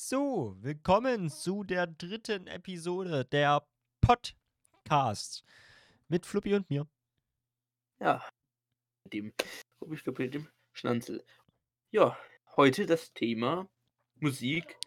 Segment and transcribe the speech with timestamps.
[0.00, 3.66] So, willkommen zu der dritten Episode der
[4.00, 5.44] Podcast
[6.06, 6.86] mit Fluppi und mir.
[7.98, 8.24] Ja,
[9.02, 9.32] mit dem
[9.76, 11.24] Fluppi Fluppi, dem Schnanzel.
[11.90, 12.16] Ja,
[12.54, 13.68] heute das Thema
[14.20, 14.78] Musik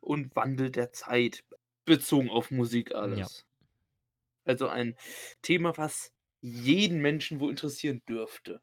[0.00, 1.44] und Wandel der Zeit,
[1.84, 3.46] bezogen auf Musik alles.
[4.44, 4.96] Also ein
[5.40, 8.60] Thema, was jeden Menschen wohl interessieren dürfte.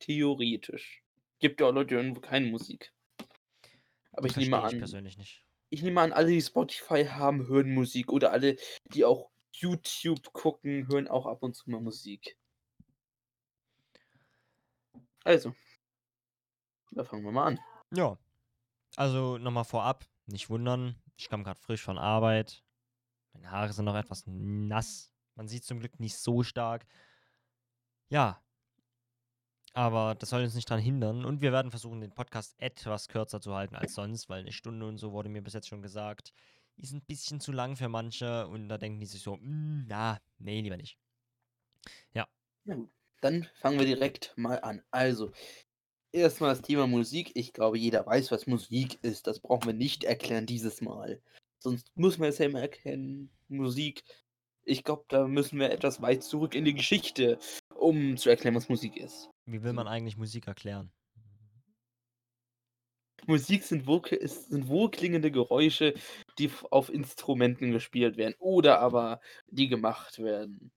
[0.00, 1.00] Theoretisch.
[1.38, 2.92] Gibt ja auch Leute, die hören keine Musik.
[4.18, 5.44] Aber ich nehme Verstehe ich an, persönlich nicht.
[5.70, 8.10] ich nehme an, alle, die Spotify haben, hören Musik.
[8.10, 8.56] Oder alle,
[8.92, 12.36] die auch YouTube gucken, hören auch ab und zu mal Musik.
[15.24, 15.54] Also,
[16.90, 17.60] da fangen wir mal an.
[17.94, 18.18] Ja,
[18.96, 22.64] also nochmal vorab, nicht wundern, ich komme gerade frisch von Arbeit.
[23.34, 25.12] Meine Haare sind noch etwas nass.
[25.36, 26.86] Man sieht zum Glück nicht so stark.
[28.08, 28.42] Ja,
[29.78, 31.24] aber das soll uns nicht daran hindern.
[31.24, 34.86] Und wir werden versuchen, den Podcast etwas kürzer zu halten als sonst, weil eine Stunde
[34.86, 36.32] und so wurde mir bis jetzt schon gesagt,
[36.76, 38.48] ist ein bisschen zu lang für manche.
[38.48, 40.98] Und da denken die sich so, "Mm, na, nee, lieber nicht.
[42.64, 44.82] Na gut, dann fangen wir direkt mal an.
[44.90, 45.32] Also,
[46.12, 47.32] erstmal das Thema Musik.
[47.34, 49.26] Ich glaube, jeder weiß, was Musik ist.
[49.26, 51.22] Das brauchen wir nicht erklären dieses Mal.
[51.60, 53.30] Sonst muss man es ja immer erkennen.
[53.48, 54.04] Musik.
[54.64, 57.38] Ich glaube, da müssen wir etwas weit zurück in die Geschichte,
[57.74, 59.30] um zu erklären, was Musik ist.
[59.48, 60.92] Wie will man eigentlich Musik erklären?
[63.26, 65.94] Musik sind, wohl, ist, sind wohlklingende Geräusche,
[66.38, 70.70] die auf Instrumenten gespielt werden oder aber die gemacht werden.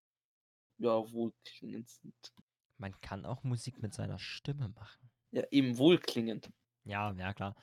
[0.77, 2.33] Ja, wohlklingend sind.
[2.77, 5.11] Man kann auch Musik mit seiner Stimme machen.
[5.31, 6.49] Ja, eben wohlklingend.
[6.86, 7.55] Ja, ja, klar.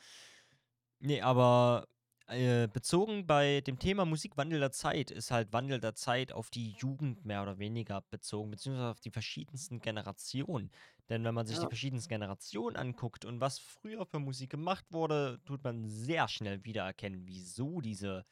[1.01, 1.89] Nee, aber
[2.29, 6.71] äh, bezogen bei dem Thema Musikwandel der Zeit ist halt Wandel der Zeit auf die
[6.73, 10.71] Jugend mehr oder weniger bezogen, beziehungsweise auf die verschiedensten Generationen.
[11.09, 11.69] Denn wenn man sich die Ja.
[11.69, 17.27] verschiedensten Generationen anguckt und was früher für Musik gemacht wurde, tut man sehr schnell wiedererkennen,
[17.27, 18.25] wieso diese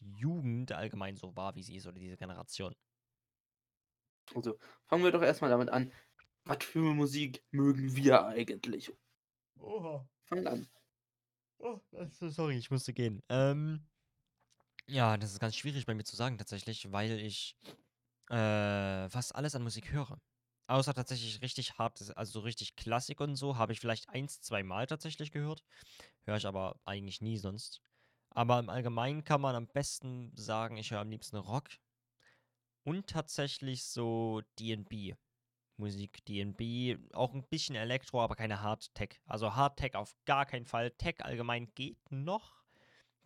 [0.00, 2.74] Jugend allgemein so war, wie sie ist, oder diese Generation.
[4.34, 5.90] Also fangen wir doch erstmal damit an.
[6.44, 8.92] Was für Musik mögen wir eigentlich?
[9.60, 10.06] Oha.
[10.28, 10.68] Fangen an.
[11.62, 13.22] Oh, das- sorry, ich musste gehen.
[13.30, 13.86] Ähm,
[14.86, 17.56] ja, das ist ganz schwierig bei mir zu sagen tatsächlich, weil ich
[18.30, 20.20] äh, fast alles an Musik höre.
[20.68, 24.62] Außer tatsächlich richtig hart, also so richtig Klassik und so, habe ich vielleicht eins, zwei
[24.62, 25.64] Mal tatsächlich gehört.
[26.24, 27.82] Höre ich aber eigentlich nie sonst.
[28.30, 31.70] Aber im Allgemeinen kann man am besten sagen, ich höre am liebsten Rock
[32.84, 35.14] und tatsächlich so DB.
[35.82, 39.20] Musik, DB, auch ein bisschen Elektro, aber keine Hard-Tech.
[39.26, 40.92] Also Hard-Tech auf gar keinen Fall.
[40.92, 42.62] Tech allgemein geht noch.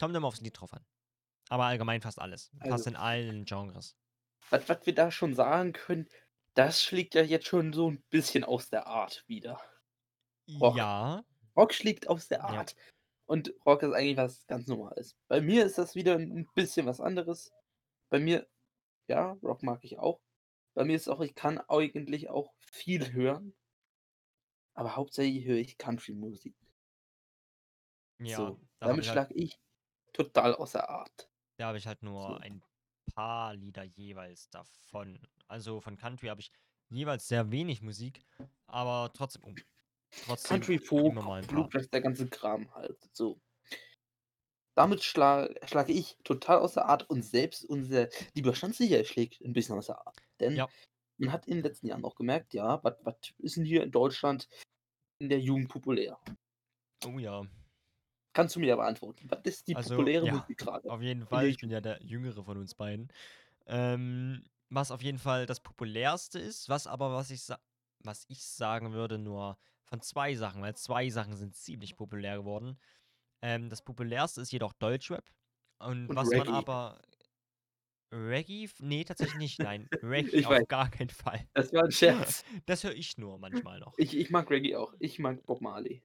[0.00, 0.84] Kommt immer aufs Lied drauf an.
[1.50, 2.50] Aber allgemein fast alles.
[2.60, 3.94] Fast Also- in allen Genres.
[4.50, 6.08] Was, was wir da schon sagen können,
[6.54, 9.60] das schlägt ja jetzt schon so ein bisschen aus der Art wieder.
[10.60, 10.76] Rock.
[10.76, 11.24] Ja,
[11.56, 12.44] Rock schlägt aus der Ja.
[12.44, 12.74] Art.
[13.26, 15.16] Und Rock ist eigentlich was ganz Normales.
[15.28, 17.52] Bei mir ist das wieder ein bisschen was anderes.
[18.08, 18.46] Bei mir,
[19.08, 20.20] ja, Rock mag ich auch.
[20.76, 23.54] Bei mir ist auch, ich kann eigentlich auch viel hören.
[24.74, 26.54] Aber hauptsächlich höre ich Country-Musik.
[28.20, 28.36] ja.
[28.36, 28.42] so,
[28.78, 29.58] da habe damit ich, halt, ich
[30.12, 31.30] total außer Art.
[31.56, 32.34] da hab ich halt nur so.
[32.34, 32.62] ein
[33.14, 35.18] paar Lieder jeweils davon.
[35.48, 36.52] Also von Country habe ich
[36.90, 38.20] jeweils sehr wenig Musik,
[38.66, 39.54] aber trotzdem, oh,
[40.26, 41.46] trotzdem Country, Folk.
[41.48, 42.98] Bluegrass, der ganze Kram halt.
[43.12, 43.40] So.
[44.74, 49.78] Damit schla schlage ich total außer Art und selbst unser lieber Schanzlicher schlägt ein bisschen
[49.78, 50.25] außer Art.
[50.40, 50.68] Denn Ja.
[51.18, 52.96] man hat in den letzten Jahren auch gemerkt, ja, was
[53.38, 54.48] ist denn hier in Deutschland
[55.20, 56.20] in der Jugend populär?
[57.04, 57.46] Oh ja,
[58.34, 59.28] Kannst du mir ja beantworten.
[59.30, 60.94] Was ist die Also, populäre ja, Musik gerade?
[60.94, 61.48] auf jeden Fall.
[61.48, 63.08] Ich bin ja der Jüngere von uns beiden.
[63.66, 67.48] Ähm, was auf jeden Fall das populärste ist, was aber, was ich,
[68.00, 72.78] was ich sagen würde, nur von zwei Sachen, weil zwei Sachen sind ziemlich populär geworden.
[73.42, 75.24] Ähm, das populärste ist jedoch Deutschrap.
[75.80, 76.50] Und, Und was man Reggae.
[76.50, 77.02] aber.
[78.12, 78.68] Reggae?
[78.78, 79.58] Nee, tatsächlich nicht.
[79.58, 80.68] Nein, Reggae Ich auf weiß.
[80.68, 81.46] gar keinen Fall.
[81.54, 82.44] Das war ein Scherz.
[82.66, 83.94] Das höre ich nur manchmal noch.
[83.98, 84.94] Ich, ich mag Reggae auch.
[84.98, 86.02] Ich mag Bob Marley.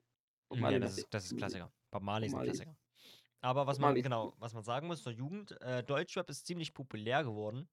[0.50, 1.72] Bob Ja, Marley das mag ist, das ist Klassiker.
[1.92, 2.44] Bob Marley ist ein.
[2.44, 2.76] Klassiker.
[3.42, 6.46] Aber was Bob man, Marley genau, was man sagen muss zur Jugend, äh, Deutschrap ist
[6.46, 7.68] ziemlich populär geworden.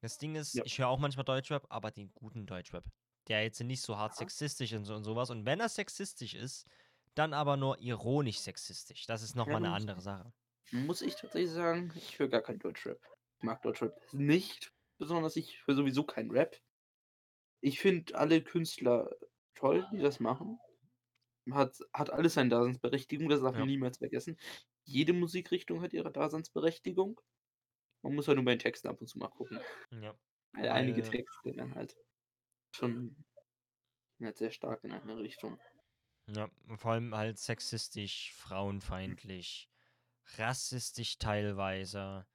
[0.00, 0.64] Das Ding ist, Ja.
[0.64, 2.84] ich höre auch manchmal Deutschrap, aber den guten Deutschrap.
[3.28, 4.18] Der jetzt nicht so hart Ja.
[4.18, 5.30] sexistisch und, so, und sowas.
[5.30, 6.66] Und wenn er sexistisch ist,
[7.14, 9.06] dann aber nur ironisch sexistisch.
[9.06, 10.32] Das ist nochmal eine muss- andere Sache.
[10.72, 12.98] Muss ich tatsächlich sagen, ich höre gar keinen Deutschrap.
[13.42, 16.60] Mag Deutschrap nicht, besonders ich höre sowieso keinen Rap.
[17.60, 19.16] Ich finde alle Künstler
[19.54, 20.58] toll, die das machen.
[21.50, 23.58] Hat, hat alles seine Daseinsberechtigung, das darf Ja.
[23.58, 24.38] man niemals vergessen.
[24.84, 27.20] Jede Musikrichtung hat ihre Daseinsberechtigung.
[28.02, 29.60] Man muss halt nur bei den Texten ab und zu mal gucken.
[29.90, 30.16] Ja.
[30.54, 31.96] Weil einige Texte dann halt
[32.74, 33.24] schon
[34.22, 35.58] halt sehr stark in eine Richtung.
[36.28, 39.68] Ja, vor allem halt sexistisch, frauenfeindlich
[40.36, 42.26] rassistisch teilweise.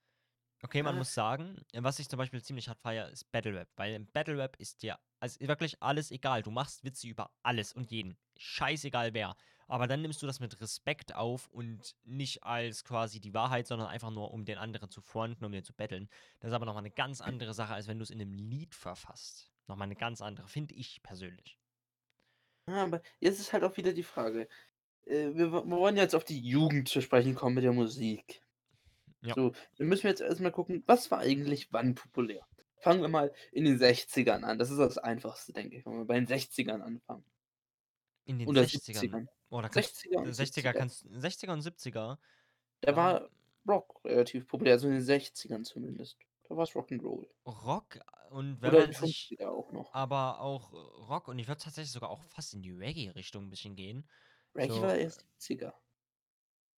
[0.67, 0.97] Okay, man Ah.
[0.97, 3.69] muss sagen, was ich zum Beispiel ziemlich hart feiere, ist Battle Rap.
[3.77, 6.41] Weil im Battle Rap ist dir also wirklich alles egal.
[6.43, 8.17] Du machst Witze über alles und jeden.
[8.37, 9.37] Scheißegal wer.
[9.69, 13.87] Aber dann nimmst du das mit Respekt auf und nicht als quasi die Wahrheit, sondern
[13.87, 16.09] einfach nur, um den anderen zu fronten, um den zu betteln.
[16.39, 18.75] Das ist aber nochmal eine ganz andere Sache, als wenn du es in einem Lied
[18.75, 19.53] verfasst.
[19.67, 21.57] Nochmal eine ganz andere, finde ich persönlich.
[22.69, 24.47] Ja, aber jetzt ist halt auch wieder die Frage.
[25.05, 28.43] Äh, wir wollen jetzt auf die Jugend zu sprechen kommen mit der Musik.
[29.21, 29.35] Ja.
[29.35, 32.47] So, dann müssen wir jetzt erstmal gucken, was war eigentlich wann populär?
[32.79, 34.59] Fangen wir mal in den 60ern an.
[34.59, 37.25] Das ist das Einfachste, denke ich, wenn wir bei den 60ern anfangen.
[38.25, 39.11] In den Oder 60ern.
[39.11, 39.27] 70ern.
[39.49, 40.73] Oh, da kannst 60er und 60er 70er.
[40.73, 42.17] kannst 60er und 70er.
[42.81, 43.29] Da waren war
[43.67, 46.17] Rock relativ populär, also in den 60ern zumindest.
[46.43, 47.27] Da war es Rock'n'Roll.
[47.45, 47.99] Rock
[48.29, 49.93] und wenn Oder man sich 50er auch noch.
[49.93, 53.75] aber auch Rock und ich würde tatsächlich sogar auch fast in die Reggae-Richtung ein bisschen
[53.75, 54.09] gehen.
[54.55, 55.73] Reggae So, war erst 70er.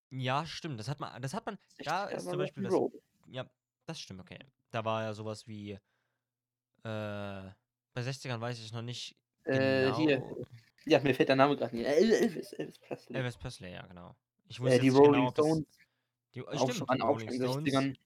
[0.09, 0.80] Ja, stimmt.
[0.80, 2.74] Das hat man, das hat man, da 60er ist zum Beispiel das,
[3.27, 3.45] ja,
[3.86, 4.39] das stimmt, okay.
[4.71, 5.80] Da war ja sowas wie, äh,
[6.83, 10.19] bei 60ern weiß ich noch nicht Äh, hier.
[10.19, 10.38] genau.
[10.86, 11.86] Ja, mir fällt der Name gerade nicht.
[11.86, 13.18] Äh, Elvis, Elvis Presley.
[13.18, 14.15] Elvis Presley, ja, genau.
[14.48, 15.65] Ich Äh, wusste die jetzt nicht genau, Rolling das, Stones.
[16.36, 17.74] die, äh, Auch schon, stimmt, waren die auch Rolling schon in den Stones.
[17.74, 17.98] 60ern.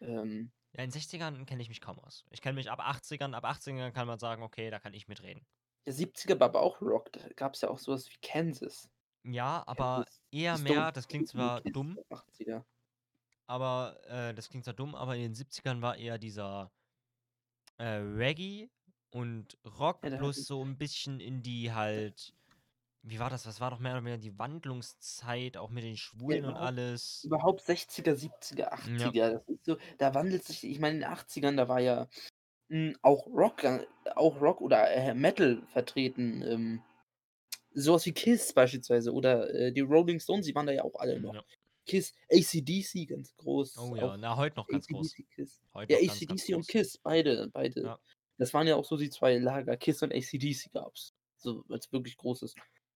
[0.00, 2.24] Ähm, Ja, in 60ern kenne ich mich kaum aus.
[2.30, 5.46] Ich kenne mich ab 80ern, ab 80ern kann man sagen, okay, da kann ich mitreden.
[5.86, 7.12] der 70er war aber auch Rock.
[7.12, 8.90] Da gab es ja auch sowas wie Kansas.
[9.24, 12.66] Ja, aber eher mehr, das klingt zwar dumm, der 80er.
[13.46, 16.72] aber äh, das klingt zwar dumm, aber in den 70ern war eher dieser
[17.78, 18.70] äh, Reggae
[19.10, 22.34] und Rock Ja, plus so ein bisschen in die halt.
[23.02, 23.46] Wie war das?
[23.46, 27.22] Was war doch mehr oder weniger die Wandlungszeit, auch mit den Schwulen und überhaupt- alles?
[27.22, 29.32] Überhaupt 60er, 70er, 80er.
[29.34, 32.08] Das ist so, da wandelt sich, ich meine, in den 80ern, da war ja
[32.68, 33.86] mh, auch Rock, äh,
[34.16, 36.42] auch Rock oder äh, Metal vertreten.
[36.42, 36.82] Ähm,
[37.74, 41.20] sowas wie Kiss beispielsweise oder äh, die Rolling Stones, die waren da ja auch alle
[41.20, 41.34] noch.
[41.34, 41.44] Ja.
[41.86, 43.76] Kiss, ACDC ganz groß.
[43.78, 45.12] Oh ja, na, heute noch ganz groß.
[45.14, 45.60] AC/DC, Kiss.
[45.74, 46.68] Heute Ja, noch ganz, ganz ACDC und.
[46.68, 47.82] Kiss, beide, beide.
[47.82, 47.98] Ja.
[48.38, 51.14] Das waren ja auch so die zwei Lager, Kiss und ACDC gab's.
[51.36, 52.54] So als wirklich großes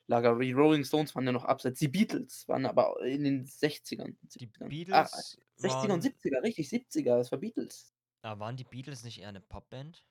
[0.09, 0.39] Lager.
[0.39, 1.81] Die Rolling Stones waren ja noch abseits.
[1.81, 4.15] Die Beatles waren aber in den 60ern.
[4.23, 4.63] Die 70ern.
[4.63, 7.93] Ah, Beatles 60er und waren, 70er, richtig, 70er, das war Beatles.
[8.23, 10.05] ah, waren die Beatles nicht eher eine Popband?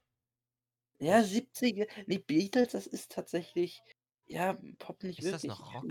[0.99, 1.87] Ja, Ich- 70er.
[2.07, 3.81] Nee, Beatles, das ist tatsächlich,
[4.27, 5.49] ja, Pop nicht Ist das wirklich.
[5.59, 5.85] noch Ich Rock?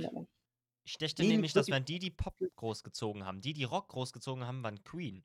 [0.85, 1.77] Ich dachte Nee, nicht nämlich, dass wirklich.
[1.77, 5.25] wenn die die Pop großgezogen haben, die die Rock großgezogen haben, waren Queen.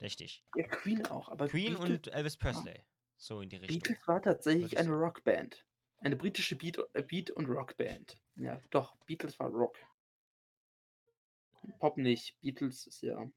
[0.00, 0.44] Richtig.
[0.54, 2.84] Ja, Queen auch, aber Queen Beatles, und Elvis Presley.
[3.16, 3.78] So in die Richtung.
[3.82, 5.66] Beatles war tatsächlich ich eine Rockband.
[5.98, 8.20] Eine britische Beat, äh, Beat- und Rockband.
[8.36, 9.76] Ja, doch, Beatles war Rock.
[11.78, 12.38] Pop nicht.
[12.40, 13.30] Beatles ist ja,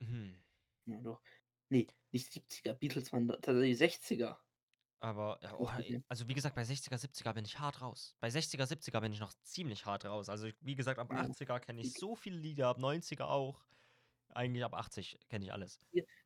[0.00, 0.38] Hm.
[0.86, 1.22] ja doch.
[1.70, 2.74] Nee, nicht 70er.
[2.74, 4.38] Beatles waren tatsächlich 60er.
[5.00, 5.76] Aber, ja, oh, Okay.
[5.76, 8.16] ey, also wie gesagt, bei 60er, 70er bin ich hart raus.
[8.20, 10.28] Bei 60er, 70er bin ich noch ziemlich hart raus.
[10.28, 11.16] Also wie gesagt, ab Ja.
[11.16, 13.64] 80er kenne ich so viele Lieder, ab 90er auch.
[14.30, 15.80] Eigentlich ab 80 kenne ich alles.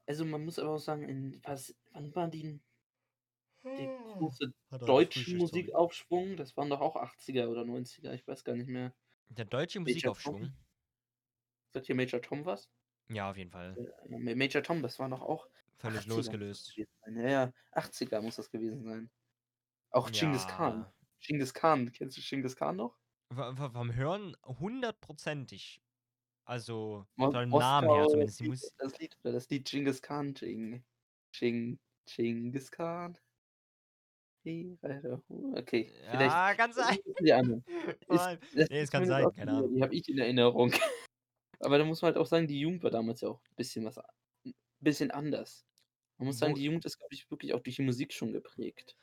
[0.07, 2.61] Also man muss aber auch sagen, in was, wann war die,
[4.19, 5.31] große Hat er eine deutsche.
[5.31, 6.37] Musikaufschwung?
[6.37, 8.95] Das waren doch auch 80er oder 90er, ich weiß gar nicht mehr.
[9.29, 10.55] Der deutsche Musikaufschwung.
[11.75, 12.71] Sagt hier Major Tom was?
[13.09, 13.79] Ja, auf jeden Fall.
[13.79, 15.49] Äh, Ma- Major Tom, das war doch auch
[15.83, 16.75] Völlig 80er muss das losgelöst.
[16.75, 17.17] gewesen sein.
[17.17, 19.11] Ja, ja, 80er muss das gewesen sein.
[19.91, 20.81] Auch Genghis Khan.
[20.81, 20.93] Ja.
[21.21, 22.97] Genghis Khan, kennst du Genghis Khan noch?
[23.33, 25.83] V- Vom Hören hundertprozentig.
[26.45, 28.41] Also dem Namen her zumindest.
[28.41, 30.83] Die Lied- das Lied, oder das Lied Genghis Khan, Ching,
[31.33, 33.17] Ching, Genghis Khan.
[34.45, 36.33] Okay, vielleicht.
[36.35, 36.99] Ja, kann sein.
[37.21, 37.33] Die.
[37.33, 37.65] Mann.
[38.09, 39.73] Das Nee, es ist kann sein, auch keine Ahnung.
[39.75, 40.73] Die habe ich in Erinnerung.
[41.61, 43.85] Aber da muss man halt auch sagen, die Jugend war damals ja auch ein bisschen
[43.85, 45.65] was, ein bisschen anders.
[46.23, 48.97] Man muss sagen, die Jugend ist, glaube ich, wirklich auch durch die Musik schon geprägt.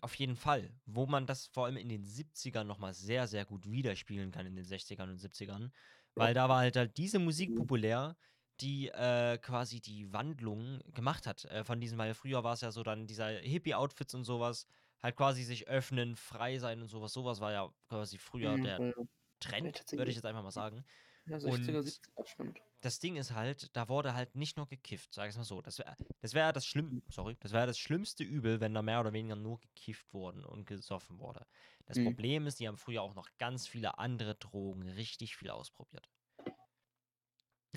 [0.00, 0.80] Auf jeden Fall.
[0.86, 4.54] Wo man das vor allem in den 70ern nochmal sehr, sehr gut widerspielen kann in
[4.54, 5.72] den 60ern und 70ern.
[6.16, 7.56] Weil da war halt, halt diese Musik Mhm.
[7.56, 8.16] populär,
[8.60, 11.44] die äh, quasi die Wandlung gemacht hat.
[11.46, 14.66] Äh, von diesen, weil früher war es ja so dann dieser Hippie-Outfits und sowas,
[15.02, 17.12] halt quasi sich öffnen, frei sein und sowas.
[17.12, 18.94] Sowas war ja quasi früher Mhm, der ja,
[19.40, 20.84] Trend, würde ich jetzt einfach mal sagen.
[21.26, 22.58] Ja, 60er, Und 70er, stimmt.
[22.80, 25.62] das Ding ist halt, da wurde halt nicht nur gekifft, sag ich mal so.
[25.62, 29.00] Das wäre das, wär das schlimm, sorry, das wäre das schlimmste Übel, wenn da mehr
[29.00, 31.46] oder weniger nur gekifft wurden und gesoffen wurde.
[31.86, 32.04] Das Mhm.
[32.04, 36.08] Problem ist, die haben früher auch noch ganz viele andere Drogen richtig viel ausprobiert.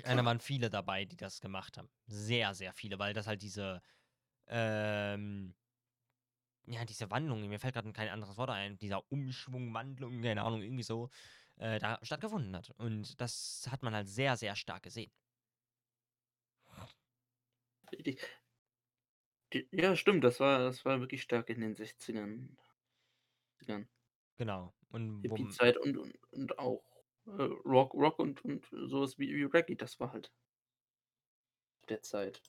[0.02, 1.88] Da waren viele dabei, die das gemacht haben.
[2.06, 3.80] Sehr, sehr viele, weil das halt diese,
[4.48, 5.56] ähm,
[6.68, 10.62] ja, diese Wandlung, mir fällt gerade kein anderes Wort ein, dieser Umschwung, Wandlung, keine Ahnung,
[10.62, 11.10] irgendwie so,
[11.58, 12.70] äh, da stattgefunden hat.
[12.78, 15.12] Und das hat man halt sehr, sehr stark gesehen.
[17.92, 18.20] Richtig.
[19.52, 22.56] Die- Ja, stimmt, das war, das war wirklich stark in den 60ern.
[23.58, 23.88] 60ern.
[24.38, 24.74] Genau.
[24.88, 26.82] Und m- Hippie-Zeit und, und, und auch
[27.26, 27.30] äh,
[27.66, 30.32] Rock Rock und und sowas wie wie Reggae, das war halt
[31.88, 32.42] der Zeit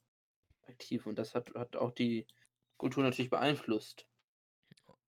[0.64, 2.28] aktiv und das hat hat auch die
[2.78, 4.08] Kultur natürlich beeinflusst.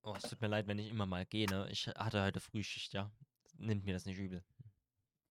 [0.02, 1.68] Oh, es tut mir leid, wenn ich immer mal gehe, ne?
[1.70, 3.10] Ich hatte heute Frühschicht, ja.
[3.60, 4.42] Nimmt mir das nicht übel.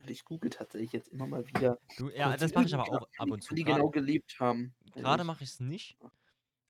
[0.05, 3.29] Ich google tatsächlich jetzt immer mal wieder Du, ja, das mache ich aber auch ab
[3.29, 3.53] und zu.
[3.53, 4.73] die genau gelebt haben.
[4.93, 5.97] grade ich mache ich's nicht.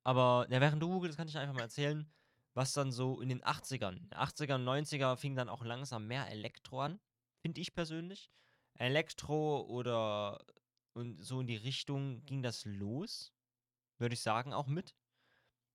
[0.03, 2.11] Aber, ja, während du googelst, kann ich dir einfach mal erzählen,
[2.53, 6.99] was dann so in den 80ern 80er, 90er fing dann auch langsam mehr Elektro an,
[7.41, 8.31] finde ich persönlich.
[8.75, 10.43] Elektro oder
[10.93, 13.33] und so in die Richtung ging das los,
[13.99, 14.95] würde ich sagen, auch mit.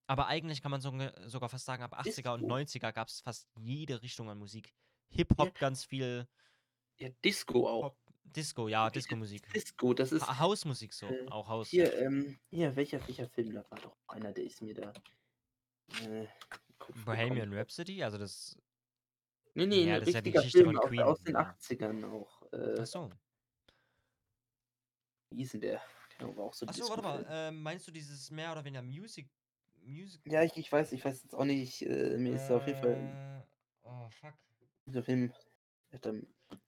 [0.06, 2.54] Aber eigentlich kann man soge sogar fast sagen, ab 80er und Disco.
[2.54, 4.74] 90er gab's fast jede Richtung an Musik.
[5.38, 5.50] Ja.
[5.50, 6.26] Hip-Hop ganz viel.
[7.00, 7.82] Ja, Disco auch.
[7.82, 9.48] Pop Disco, ja, Di di Disco-Musik.
[9.54, 11.86] Disco, das ist Ha Hausmusik so, äh, auch Haus, ja.
[11.86, 14.96] hier, ähm hier, welcher welcher Film, da war doch einer, der ist mir da
[16.00, 16.26] äh.
[16.94, 18.56] Bohemian Rhapsody, also das
[19.56, 21.36] Ne, ne, ja, das ist ja die Geschichte Film von Queen, aus den ja.
[21.36, 22.42] 80ern auch.
[22.52, 23.14] Äh Ach so.
[25.32, 25.80] Wie hieß 'n der?
[26.18, 28.64] Genau, war auch so 'n Ach so, warte mal, ähm, meinst du dieses mehr oder
[28.64, 29.28] weniger Music
[29.82, 32.78] Music Ja, ich ich weiß ich weiß jetzt auch nicht, äh, mir ist auf jeden
[32.78, 33.42] Fall Äh,
[33.84, 34.34] oh, fuck.
[34.86, 35.32] Dieser Film
[35.92, 36.26] hat dann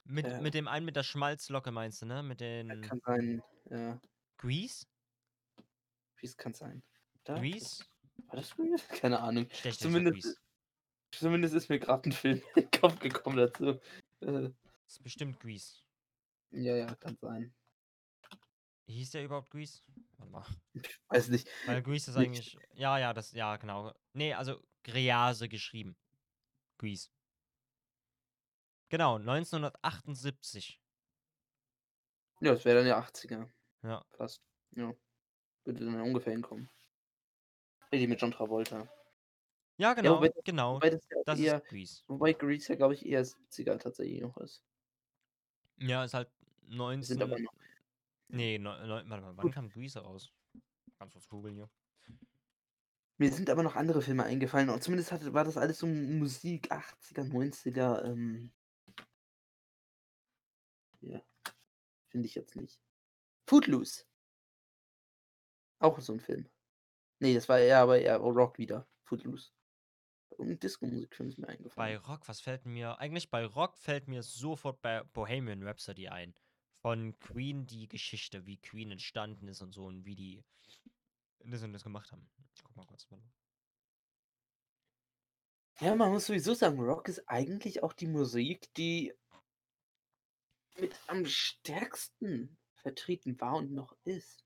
[0.08, 2.22] Mit äh mit dem einen mit der Schmalzlocke meinst du, ne?
[2.22, 4.00] Mit den kann sein, ja.
[4.38, 4.86] Grease?
[6.18, 6.82] Grease kann sein.
[7.24, 7.38] Da?
[7.40, 7.84] Grease?
[8.28, 8.84] War das Grease?
[9.00, 9.48] Keine Ahnung.
[9.50, 10.36] Schlecht Zumindest Grease.
[11.12, 13.80] zumindest ist mir grad 'n Film in den Kopf gekommen dazu.
[14.20, 14.50] Äh
[14.88, 15.80] Ist bestimmt Grease.
[16.52, 17.54] Ja, ja, kann sein.
[18.88, 19.80] Hieß der überhaupt Grease?
[20.16, 20.44] Warte mal.
[20.74, 21.48] Ich weiß nicht.
[21.64, 23.92] Weil Grease ist eigentlich ja, ja, das ja, genau.
[24.12, 25.96] Ne, also Grease geschrieben.
[26.78, 27.08] Grease.
[28.88, 30.80] Genau, 1978.
[32.40, 33.48] Ja, das wäre dann ja 80er.
[33.82, 34.04] Ja.
[34.16, 34.42] Fast.
[34.72, 34.94] Ja.
[35.64, 36.70] Würde dann ungefähr hinkommen.
[37.92, 38.88] Richtig mit John Travolta.
[39.78, 40.74] Ja, Ja, genau, wobei das genau.
[40.76, 42.02] wobei das ja Das eher ist Grease.
[42.08, 44.62] wobei Grease ja, glaube ich, eher 70er tatsächlich noch ist.
[45.78, 46.30] Ja, ist halt
[46.98, 47.52] Wir sind aber 19 noch
[48.28, 50.32] ne, neu neu warte mal, wann kam Grease raus?
[50.98, 51.70] Ganz kurz googeln hier.
[53.18, 56.72] Mir sind aber noch andere Filme eingefallen und zumindest hatte war das alles so Musik
[56.72, 58.52] 80er, 90er, ähm
[61.02, 61.22] Ja.
[62.10, 62.80] Finde ich jetzt nicht.
[63.48, 64.04] Footloose.
[65.80, 66.48] Auch so 'n Film.
[67.20, 69.52] Ne, das war eher aber eher Rock wieder, Footloose.
[70.30, 71.48] Und Disco-Musikfilm ist mir
[71.78, 71.98] Bei eingefallen.
[71.98, 76.34] Rock, was fällt mir eigentlich bei Rock fällt mir sofort bei Bohemian Rhapsody ein.
[76.80, 80.44] Von Queen die Geschichte, wie Queen entstanden ist und so und wie die
[81.44, 82.30] das und das gemacht haben.
[82.56, 83.26] Ich gucke mal kurz, warte.
[85.80, 89.12] Ja, man muss sowieso sagen, Rock ist eigentlich auch die Musik, die
[90.80, 94.44] mit am stärksten vertreten war und noch ist.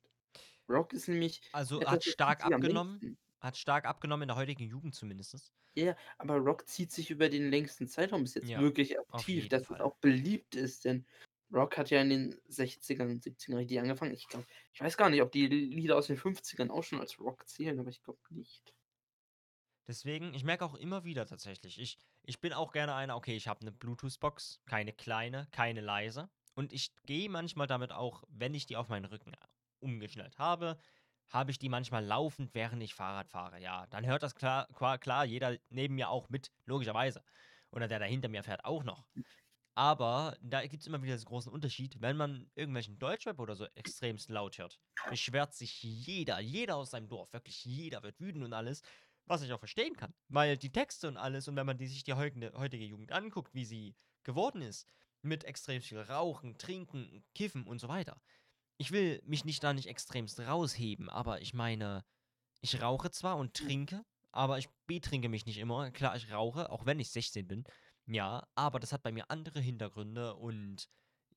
[0.69, 3.03] Rock ist nämlich Also, hat stark abgenommen
[3.41, 5.53] hat stark abgenommen in der heutigen Jugend zumindest.
[5.77, 9.71] Ja, aber Rock zieht sich über den längsten Zeitraum bis jetzt Ja, wirklich aktiv, dass
[9.71, 9.81] es Fall.
[9.81, 11.07] auch beliebt ist, denn
[11.53, 14.13] Rock hat ja in den 60ern und 70ern richtig angefangen.
[14.13, 17.19] Ich glaube ich weiß gar nicht, ob die Lieder aus den 50ern auch schon als
[17.21, 18.75] Rock zählen, aber ich glaube nicht.
[19.91, 23.49] Deswegen ich merke auch immer wieder tatsächlich, ich ich bin auch gerne einer, okay, ich
[23.49, 28.67] habe 'ne Bluetooth-Box, keine kleine, keine leise und ich gehe manchmal damit auch, wenn ich
[28.67, 29.35] die auf meinen Rücken
[29.81, 30.79] umgeschnallt habe,
[31.29, 33.61] habe ich die manchmal laufend, während ich Fahrrad fahre.
[33.61, 34.69] Ja, dann hört das klar
[35.01, 37.25] klar jeder neben mir auch mit, logischerweise.
[37.73, 39.09] Oder der da hinter mir fährt auch noch.
[39.75, 44.29] Aber da gibt's immer wieder diesen großen Unterschied, wenn man irgendwelchen Deutschrap oder so extremst
[44.31, 48.83] laut hört, beschwert sich jeder, jeder aus seinem Dorf, wirklich jeder wird wütend und alles,
[49.31, 52.05] was ich auch verstehen kann, weil die Texte und alles und wenn man die sich
[52.05, 54.87] die heugende heutige Jugend anguckt, wie sie geworden ist,
[55.23, 58.21] mit extrem viel Rauchen, Trinken, Kiffen und so weiter.
[58.79, 62.05] Ich will mich nicht da nicht extremst rausheben, aber ich meine,
[62.61, 65.91] ich rauche zwar und trinke, aber ich betrinke mich nicht immer.
[65.93, 67.65] Klar, ich rauche, auch wenn ich 16 bin,
[68.07, 70.89] ja, aber das hat bei mir andere Hintergründe und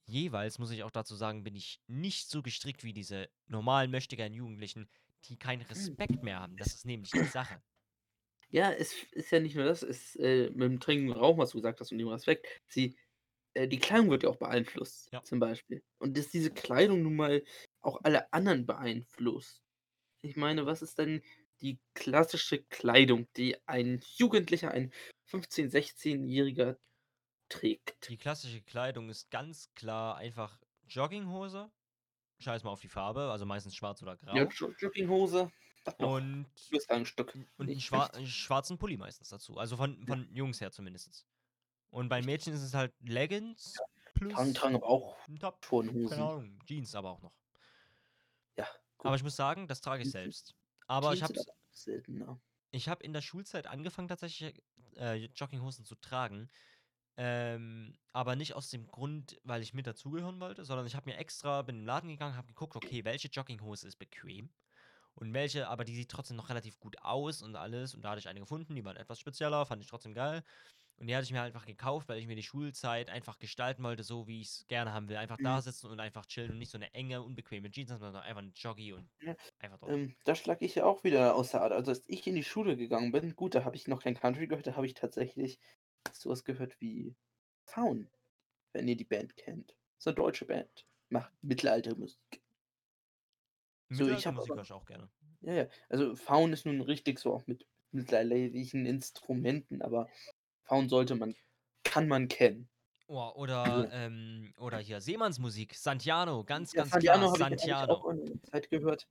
[0.06, 4.34] jeweils, muss ich auch dazu sagen, bin ich nicht so gestrickt wie diese normalen möchtegern
[4.34, 4.90] Jugendlichen,
[5.26, 5.68] die keinen Hm.
[5.68, 6.58] Respekt mehr haben.
[6.58, 7.62] Das ist nämlich die Sache.
[8.54, 11.50] Ja, es ist ja nicht nur das, es äh, mit dem Trinken und Rauchen, was
[11.52, 12.96] du gesagt hast und dem Respekt, sie
[13.56, 15.24] äh, die Kleidung wird ja auch beeinflusst, Ja.
[15.24, 15.84] zum Beispiel.
[16.00, 17.44] Und dass diese Kleidung nun mal
[17.82, 19.64] auch alle anderen beeinflusst.
[20.22, 21.24] Ich meine, was ist denn
[21.62, 24.94] die klassische Kleidung, die ein Jugendlicher, ein
[25.26, 26.78] 15 16-Jähriger
[27.50, 27.98] trägt?
[28.08, 31.72] Die klassische Kleidung ist ganz klar einfach Jogginghose,
[32.40, 34.34] scheiß mal auf die Farbe, also meistens schwarz oder grau.
[34.38, 35.50] Ja, Jo Jogginghose,
[36.00, 37.38] Und Schlüsselstück.
[37.60, 38.24] und 'n Nicht schwa wichtig.
[38.26, 40.16] schwarzen Pulli meistens dazu, also von Ja.
[40.16, 41.28] von Jungs her zumindest.
[41.92, 42.22] Und bei.
[42.22, 43.86] Mädchen ist es halt Leggings
[44.28, 46.32] Tragen plus tragen aber auch Top, schon keine.
[46.32, 47.34] Ahnung, Jeans aber auch noch.
[48.58, 48.68] Ja,
[49.06, 49.18] Aber gut.
[49.18, 50.56] ich muss sagen, das trage ich selbst.
[50.88, 52.42] Aber ich Jeans sind habe aber seltener.
[52.72, 54.64] ich habe in der Schulzeit angefangen tatsächlich,
[54.96, 56.50] äh, Jogginghosen zu tragen,
[57.18, 61.18] Ähm, aber nicht aus dem Grund, weil ich mit dazugehören wollte, sondern ich habe mir
[61.18, 64.52] extra bin in den Laden gegangen, habe geguckt, okay, welche Jogginghose ist bequem
[65.16, 68.20] und welche aber die sieht trotzdem noch relativ gut aus und alles und da hatte
[68.20, 70.44] ich eine gefunden, die waren etwas spezieller, fand ich trotzdem geil.
[70.98, 74.04] Und die hatte ich mir einfach gekauft, weil ich mir die Schulzeit einfach gestalten wollte,
[74.04, 75.18] so wie ich es gerne haben will.
[75.18, 75.64] Einfach da Mhm.
[75.64, 78.94] sitzen und einfach chillen und nicht so eine enge, unbequeme Jeans, sondern einfach 'n Joggi
[78.94, 79.96] und Ja, einfach dort.
[79.96, 81.72] ähm, da schlage ich ja auch wieder aus der Art.
[81.72, 84.48] Also, als ich in die Schule gegangen bin gut, da habe ich noch kein Country
[84.48, 85.60] gehört, da habe ich tatsächlich
[86.12, 87.16] so was gehört wie
[87.66, 88.10] Faun,
[88.74, 89.78] wenn ihr die Band kennt.
[90.00, 92.43] Ist 'ne deutsche Band, macht Mittelaltermusik.
[93.96, 95.10] So, ich habe aber ich auch gerne.
[95.42, 100.10] ja, ja, also Faun ist nun richtig so auch mit mittelalterlichen Instrumenten, aber
[100.64, 101.36] Faun sollte man
[101.84, 102.70] kann man kennen.
[103.10, 107.88] Oh, oder, ähm oder hier Seemannsmusik, Santiano, ganz, Ja, ganz klar, Santiano habe ich Santiano.
[107.88, 109.08] auch eine Zeit gehört.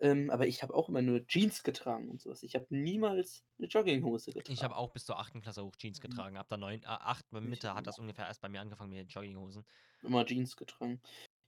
[0.00, 2.42] Ähm, aber ich habe auch immer nur Jeans getragen und so was.
[2.44, 4.52] Ich habe niemals 'ne Jogginghose getragen.
[4.52, 5.40] Ich habe auch bis zur 8.
[5.40, 6.00] Klasse hoch Jeans Mhm.
[6.00, 6.36] getragen.
[6.36, 7.40] Ab der 9 äh, 8.
[7.42, 9.64] Ich Mitte hat das ungefähr erst bei mir angefangen mit den Jogginghosen.
[10.02, 11.00] Immer Jeans getragen.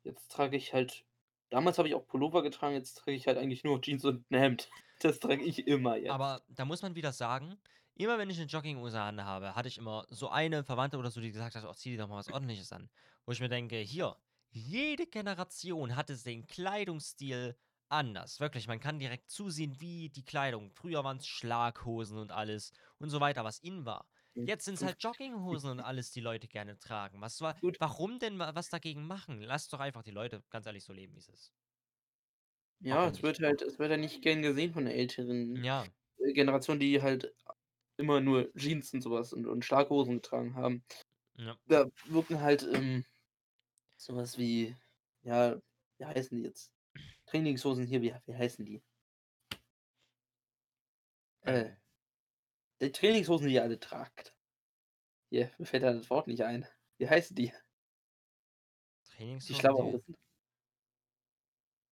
[0.04, 1.06] Jetzt trage ich halt
[1.52, 4.38] damals habe ich auch Pullover getragen, jetzt trage ich halt eigentlich nur Jeans und 'n
[4.38, 4.70] Hemd.
[5.00, 6.08] Das trage ich immer jetzt.
[6.08, 7.56] Aber da muss man wieder sagen,
[7.94, 11.30] immer wenn ich 'ne Jogginghose anhabe, hatte ich immer so eine Verwandte oder so, die
[11.32, 12.90] gesagt hat: „Oh, zieh dir doch mal was Ordentliches an.“
[13.26, 14.16] Wo ich mir denke: „Hier,
[14.50, 17.56] jede Generation hatte den Kleidungsstil
[17.88, 23.10] anders.“ Wirklich, man kann direkt zusehen, wie die Kleidung früher waren's Schlaghosen und alles und
[23.10, 24.08] so weiter, was in war.
[24.36, 27.20] Hm, Jetzt sind's halt Jogginghosen und alles, die Leute gerne tragen.
[27.20, 27.78] Was wa Gut.
[27.78, 29.40] warum denn wa was dagegen machen?
[29.42, 31.50] Lasst doch einfach die Leute ganz ehrlich so leben, wie's ist.
[32.80, 35.92] Ja, es wird halt es wird halt nicht gern gesehen von der älteren, Ja.
[36.18, 37.32] äh, Generation, die halt
[37.96, 40.84] immer nur Jeans und so was und und Schlaghosen getragen haben.
[41.38, 41.56] Ja.
[41.66, 43.04] Da wirken halt, ähm,
[43.96, 44.76] so was wie
[45.22, 45.58] ja,
[45.98, 46.72] wie heißen die jetzt?
[47.26, 48.82] Trainingshosen hier, wie wie heißen die?
[51.44, 51.81] Äh.
[52.82, 54.34] Die Trainingshosen, die ihr alle tragt.
[55.30, 56.66] Hier, mir fällt da das Wort nicht ein.
[56.98, 57.52] Wie heißen die?
[59.04, 60.16] Trainingshosen, die Schlabberhosen.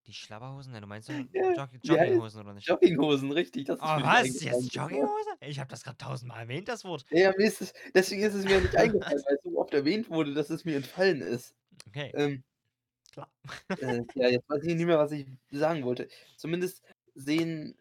[0.07, 0.75] Die Schlabberhosen?
[0.75, 2.67] Ja, du meinst ja Ja, heißt Jogginghosen oder nicht?
[2.67, 4.43] Jogginghosen, richtig, das ist Oh, was?
[4.43, 5.31] Jetzt Jogginghose?
[5.41, 7.05] Ich habe das grad tausendmal erwähnt, das Wort.
[7.11, 10.35] Ja, ist es deswegen ist es mir nicht eingefallen, weil es so oft erwähnt wurde,
[10.35, 11.55] dass es mir entfallen ist.
[11.89, 12.11] Okay.
[12.15, 12.43] Ähm.
[13.13, 13.31] Klar.
[13.79, 16.09] Äh, ja, jetzt weiß ich nicht mehr, was ich sagen wollte.
[16.37, 16.83] Zumindest
[17.15, 17.80] sehen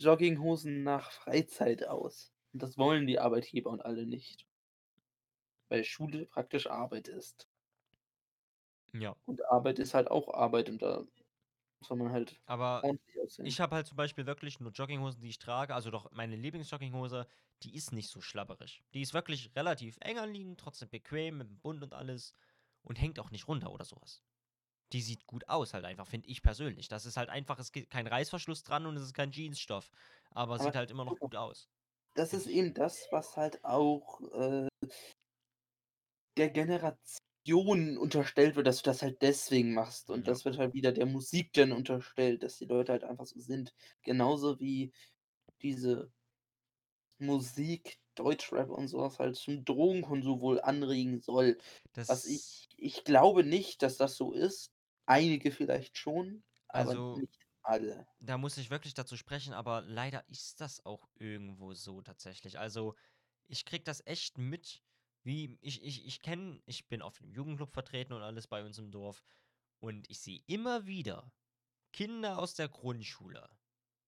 [0.00, 2.32] Jogginghosen nach Freizeit aus.
[2.52, 4.46] Und das wollen die Arbeitgeber und alle nicht.
[5.70, 7.48] Weil Schule praktisch Arbeit ist.
[8.94, 9.18] Ja.
[9.26, 11.06] Und Arbeit ist halt auch Arbeit und da
[11.80, 13.56] soll man halt Aber ordentlich aussehen.
[13.56, 17.26] ich habe halt zum Beispiel wirklich nur Jogginghosen, die ich trage also doch meine Lieblingsjogginghose,
[17.62, 18.84] die ist nicht so schlabberig.
[18.94, 22.34] Die ist wirklich relativ eng anliegend, trotzdem bequem mit'm Bund und alles
[22.82, 24.22] und hängt auch nicht runter oder so was.
[24.92, 26.88] Die sieht gut aus halt einfach, finde ich persönlich.
[26.88, 29.90] Das ist halt einfach es geht kein Reißverschluss dran und es ist kein Jeansstoff,
[30.30, 31.68] aber Aber sieht halt immer noch gut aus.
[32.16, 34.68] Das ist eben das, was halt auch, äh
[36.36, 40.10] der Generation unterstellt wird, dass du das halt deswegen machst.
[40.10, 40.28] Und Ja.
[40.28, 43.74] das wird halt wieder der Musik dann unterstellt, dass die Leute halt einfach so sind.
[44.02, 44.92] Genauso wie
[45.62, 46.12] diese
[47.20, 51.58] Musik, Deutschrap und so was halt zum Drogenkonsum wohl anregen soll.
[52.06, 54.68] Was Das ich ich glaube nicht, dass das so ist.
[55.08, 58.06] Einige vielleicht schon, aber Also nicht alle.
[58.20, 62.58] da muss ich wirklich dazu sprechen, aber leider ist das auch irgendwo so tatsächlich.
[62.58, 62.96] Also,
[63.48, 64.82] ich kriege das echt mit,
[65.24, 68.78] wie ich ich ich kenne ich bin oft im Jugendclub vertreten und alles bei uns
[68.78, 69.22] im Dorf
[69.80, 71.32] und ich sehe immer wieder
[71.92, 73.50] Kinder aus der Grundschule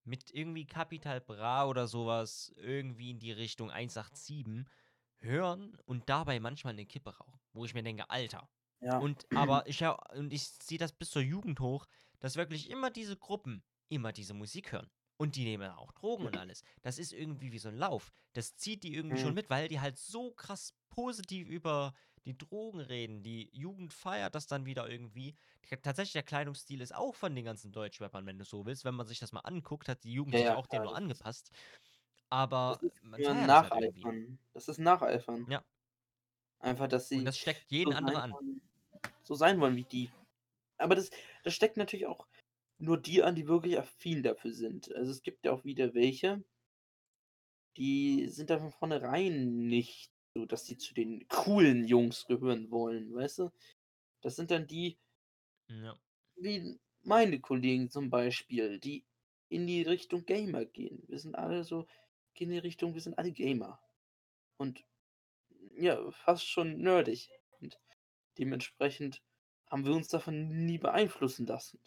[0.04, 4.66] mit irgendwie Capital Bra oder so was, irgendwie in die Richtung 187
[5.18, 8.50] hören und dabei manchmal 'ne Kippe rauchen, wo ich mir denke: „Alter.“
[8.82, 9.02] Ja.
[9.02, 11.86] Und aber ich höre und ich ziehe das bis zur Jugend hoch,
[12.20, 14.90] dass wirklich immer diese Gruppen immer diese Musik hören.
[15.16, 16.62] Und die nehmen auch Drogen und alles.
[16.82, 18.10] Das ist irgendwie wie so 'n Lauf.
[18.34, 19.36] Das zieht die irgendwie schon Mhm.
[19.36, 21.92] mit, weil die halt so krass positiv über
[22.24, 23.22] die Drogen reden.
[23.22, 25.36] Die Jugend feiert das dann wieder irgendwie.
[25.82, 28.84] Tatsächlich, der Kleidungsstil ist auch von den ganzen Deutschrappern, wenn du so willst.
[28.84, 30.84] Wenn man sich das mal anguckt, hat die Jugend Ja, sich ja, auch dem klar,
[30.84, 31.50] nur das ist angepasst.
[32.68, 33.74] Das Aber ist man nur feiert das halt.
[33.74, 34.38] Nacheifern.
[34.52, 35.48] Das ist Nacheifern.
[35.48, 35.64] Ja.
[36.60, 38.40] Einfach, dass Und sie das steckt jeden sein andere an.
[39.22, 40.10] So sein wollen wie die.
[40.78, 41.10] Aber das
[41.44, 42.28] das steckt natürlich auch
[42.78, 44.92] nur die an, die wirklich affin dafür sind.
[44.94, 46.44] Also, es gibt ja auch wieder welche
[47.76, 53.14] die sind da von vornherein nicht so, dass sie zu den coolen Jungs gehören wollen,
[53.14, 53.50] weißt du?
[54.22, 54.98] Das sind dann die
[55.68, 56.00] Ja.
[56.36, 59.06] wie meine Kollegen zum Beispiel, die
[59.48, 61.02] in die Richtung Gamer gehen.
[61.08, 61.86] Wir sind alle so
[62.34, 63.80] gehen in die Richtung wir sind alle Gamer.
[64.58, 64.84] Und
[65.76, 67.30] ja, fast schon nerdig.
[68.38, 69.22] Dementsprechend
[69.70, 71.80] haben wir uns davon nie beeinflussen lassen.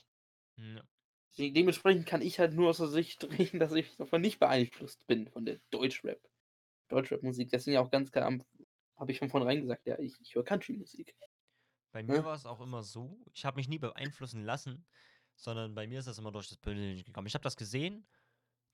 [0.58, 0.84] Ja.
[1.38, 5.06] De dementsprechend kann ich halt nur aus der Sicht reden, dass ich davon nicht beeinflusst
[5.08, 6.20] bin von der Deutschrap
[6.90, 7.50] Deutschrap-Musik.
[7.52, 8.44] Deswegen ja auch ganz klar am
[8.98, 11.16] habe ich von vornherein gesagt, ja, ich, ich höre Country-Musik.
[11.92, 12.26] Bei mir Ne?
[12.26, 14.86] war es auch immer so, ich habe mich nie beeinflussen lassen,
[15.36, 17.28] sondern bei mir ist das immer durch das Bündeln gekommen.
[17.28, 18.08] Ich habe das gesehen,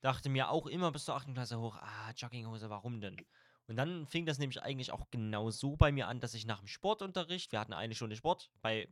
[0.00, 1.34] dachte mir auch immer bis zur 8.
[1.34, 3.26] Klasse hoch, ah, Jogginghose, warum denn?
[3.70, 6.58] Und dann fing das nämlich eigentlich auch genau so bei mir an, dass ich nach
[6.58, 8.88] dem Sportunterricht, wir hatten eine Stunde Sport, bei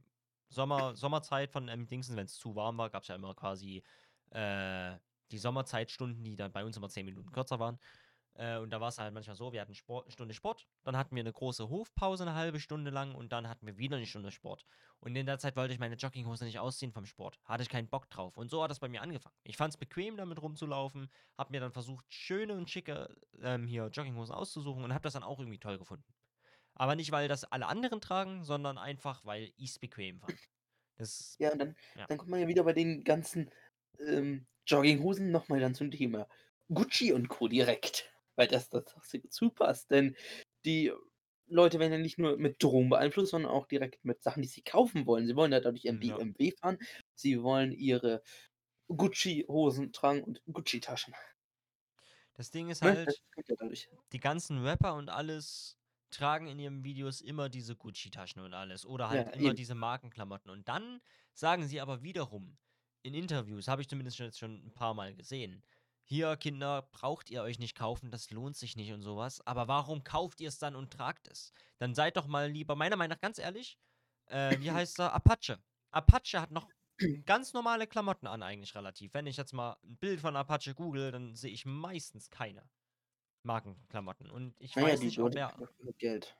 [0.50, 3.82] Sommer, Sommerzeit von ähm, Dingsen, wenn es zu warm war, gab es ja immer quasi
[4.30, 4.96] äh,
[5.32, 7.80] die Sommerzeitstunden, die dann bei uns immer 10 Minuten kürzer waren.
[8.38, 11.14] Äh, und da war es halt manchmal so, wir hatten Sport, Stunde Sport, dann hatten
[11.16, 14.30] wir eine große Hofpause eine halbe Stunde lang und dann hatten wir wieder eine Stunde
[14.30, 14.64] Sport.
[15.00, 17.40] Und in der Zeit wollte ich meine Jogginghose nicht ausziehen vom Sport.
[17.44, 18.36] Hatte ich keinen Bock drauf.
[18.36, 19.34] Und so hat das bei mir angefangen.
[19.42, 23.08] Ich fand es bequem, damit rumzulaufen, habe mir dann versucht, schöne und schicke
[23.42, 26.14] ähm, hier Jogginghosen auszusuchen und habe das dann auch irgendwie toll gefunden.
[26.74, 30.38] Aber nicht, weil das alle anderen tragen, sondern einfach, weil ich es bequem fand.
[30.96, 32.06] Das, Ja, und dann, Ja.
[32.06, 33.50] dann kommt man ja wieder bei den ganzen
[33.98, 36.28] ähm, Jogginghosen nochmal dann zum Thema
[36.68, 37.48] Gucci und Co.
[37.48, 38.12] direkt.
[38.38, 39.92] Weil das dazu passt.
[39.92, 40.16] Denn
[40.66, 40.92] die
[41.48, 44.62] Leute werden ja nicht nur mit Drogen beeinflusst, sondern auch direkt mit Sachen, die sie
[44.62, 45.26] kaufen wollen.
[45.26, 46.18] Sie wollen ja dadurch ihren Ja.
[46.18, 46.78] BMW fahren.
[47.14, 48.22] Sie wollen ihre
[48.88, 51.14] Gucci-Hosen tragen und Gucci-Taschen.
[52.34, 52.92] das Ding ist Ne?
[52.92, 53.56] halt, ja
[54.12, 55.78] die ganzen Rapper und alles
[56.10, 58.86] tragen in ihren Videos immer diese Gucci-Taschen und alles.
[58.86, 59.56] Oder halt Ja, immer eben.
[59.56, 60.50] diese Markenklamotten.
[60.50, 61.00] Und dann
[61.34, 62.58] sagen sie aber wiederum,
[63.02, 65.64] in Interviews, habe ich zumindest jetzt schon ein paar Mal gesehen,
[66.08, 69.46] hier, Kinder, braucht ihr euch nicht kaufen, das lohnt sich nicht und sowas.
[69.46, 71.52] Aber warum kauft ihr es dann und tragt es?
[71.76, 73.78] Dann seid doch mal lieber, meiner Meinung nach, ganz ehrlich,
[74.26, 75.12] äh, wie heißt er?
[75.12, 75.62] Apache.
[75.90, 76.66] Apache hat noch
[77.26, 79.12] ganz normale Klamotten an, eigentlich relativ.
[79.12, 82.66] Wenn ich jetzt mal ein Bild von Apache google, dann sehe ich meistens keine
[83.42, 84.30] Markenklamotten.
[84.30, 85.48] Und ich Naja, weiß die nicht, ob er.
[85.48, 86.34] dafür Geld.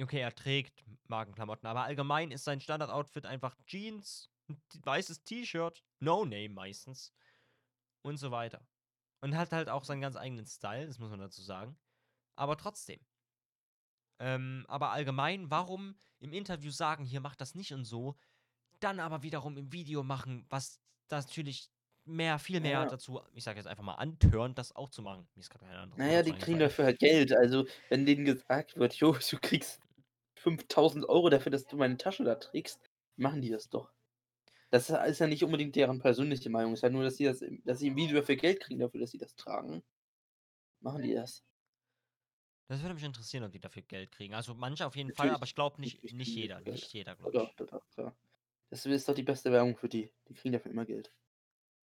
[0.00, 6.48] Okay, er trägt Markenklamotten, aber allgemein ist sein Standard-Outfit einfach Jeans, ein weißes T-Shirt, No-Name
[6.50, 7.12] meistens
[8.08, 8.66] und so weiter.
[9.22, 11.78] Und hat halt auch seinen ganz eigenen Style, das muss man dazu sagen.
[12.36, 13.00] Aber trotzdem.
[14.20, 18.16] Ähm, aber allgemein, warum im Interview sagen, hier macht das nicht und so,
[18.80, 21.70] dann aber wiederum im Video machen, was das natürlich
[22.04, 22.86] mehr, viel mehr Ja.
[22.86, 25.28] dazu, ich sage jetzt einfach mal, antörnt, das auch zu machen.
[25.34, 27.32] Mir ist gerade kein anderes Naja, die kriegen dafür halt Geld.
[27.32, 29.80] Also, wenn denen gesagt wird, jo, du kriegst
[30.36, 32.80] 5000 Euro dafür, dass du meine Tasche da trägst,
[33.16, 33.92] machen die das doch.
[34.70, 36.74] Das ist ja nicht unbedingt deren persönliche Meinung.
[36.74, 39.00] Es ist ja nur, dass sie, das, dass sie im Video dafür Geld kriegen, dafür,
[39.00, 39.82] dass sie das tragen.
[40.80, 41.42] Machen die das.
[42.68, 44.34] Das würde mich interessieren, ob die dafür Geld kriegen.
[44.34, 45.36] Also manche auf jeden Fall, Natürlich.
[45.36, 46.60] aber ich glaube nicht, nicht jeder.
[46.60, 47.56] Nicht jeder, glaube Doch, ich.
[47.56, 48.16] doch, doch, klar.
[48.68, 50.12] Das ist doch die beste Werbung für die.
[50.28, 51.10] Die kriegen dafür immer Geld.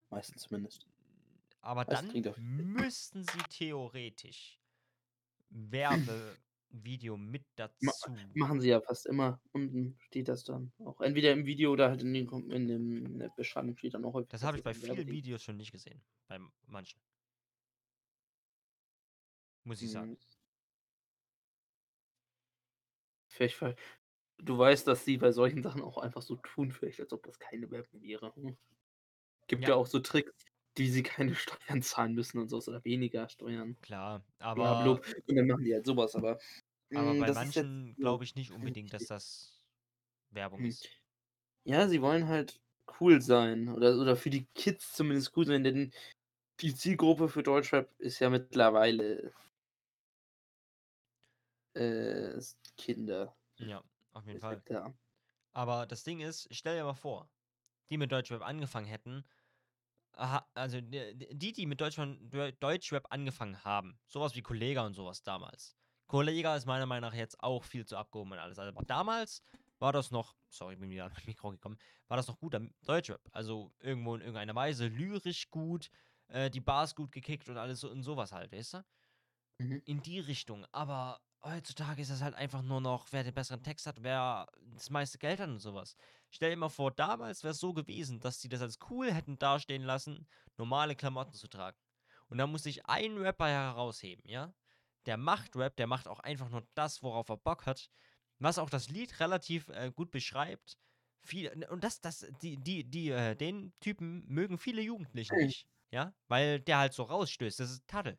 [0.10, 0.86] Meistens zumindest.
[1.62, 4.60] Aber dann müssten sie theoretisch
[6.74, 7.92] Werbevideo mit dazu.
[8.34, 9.40] Machen sie ja fast immer.
[9.52, 11.00] Unten steht das dann auch.
[11.02, 14.14] Entweder im Video oder halt in, den, in, dem, in der Beschreibung steht dann auch
[14.14, 14.30] häufig.
[14.30, 16.02] Das habe ich bei vielen Videos schon nicht gesehen.
[16.28, 17.00] Bei manchen.
[19.64, 20.12] Muss ich sagen.
[20.12, 20.18] Mhm.
[23.28, 23.76] Vielleicht, weil
[24.38, 27.40] du weißt, dass sie bei solchen Sachen auch einfach so tun, vielleicht, als ob das
[27.40, 28.34] keine Werbung wäre.
[28.36, 28.58] Hm.
[29.48, 29.70] Gibt ja.
[29.70, 29.76] Ja.
[29.76, 30.34] auch so Tricks,
[30.78, 33.78] die sie keine Steuern zahlen müssen und so oder weniger Steuern.
[33.82, 36.40] Klar, Aber aber, und dann machen die halt sowas, aber.
[36.94, 39.66] aber mm, bei manchen glaube ich nicht unbedingt, dass das
[40.32, 40.66] Werbung Hm.
[40.66, 40.92] ist.
[41.66, 42.62] Ja, sie wollen halt
[43.02, 43.70] cool sein.
[43.70, 45.94] Oder, oder für die Kids zumindest cool sein, denn
[46.62, 49.34] die Zielgruppe für Deutschrap ist ja mittlerweile
[51.74, 52.40] äh,
[52.78, 53.36] Kinder.
[53.58, 54.64] Ja, auf jeden Fall.
[54.70, 54.94] ja.
[55.54, 57.32] Aber das Ding ist, stell dir mal vor,
[57.92, 59.26] die mit Deutschrap angefangen hätten,
[60.14, 62.18] aha, also die, die mit Deutschrap,
[62.60, 65.76] Deutschrap angefangen haben, sowas wie Kollega und sowas damals.
[66.08, 68.60] Kollega ist meiner Meinung nach jetzt auch viel zu abgehoben und alles.
[68.60, 69.42] Also, aber damals
[69.80, 73.22] war das noch, sorry, ich bin wieder ans Mikro gekommen, war das noch guter Deutschrap.
[73.32, 75.90] Also irgendwo in irgendeiner Weise lyrisch gut,
[76.28, 78.86] äh, die Bars gut gekickt und alles so und sowas halt, weißt du?
[79.60, 79.82] Mhm.
[79.86, 80.66] in die Richtung.
[80.72, 84.90] Aber heutzutage ist das halt einfach nur noch, wer den besseren Text hat, wer das
[84.90, 85.96] meiste Geld hat und sowas.
[86.36, 89.38] Stell dir mal vor, damals wäre es so gewesen, dass sie das als cool hätten
[89.38, 91.78] dastehen lassen, normale Klamotten zu tragen.
[92.28, 94.56] Und da muss sich ein Rapper herausheben, ja?
[95.06, 97.92] Der macht Rap, der macht auch einfach nur das, worauf er Bock hat.
[98.40, 100.80] Was auch das Lied relativ äh, gut beschreibt.
[101.22, 105.40] Viel, und das, das, die, die, die, äh, den Typen mögen viele Jugendliche Mhm.
[105.40, 106.16] nicht, ja?
[106.30, 107.60] Weil der halt so rausstößt.
[107.60, 108.18] Das ist Taddel.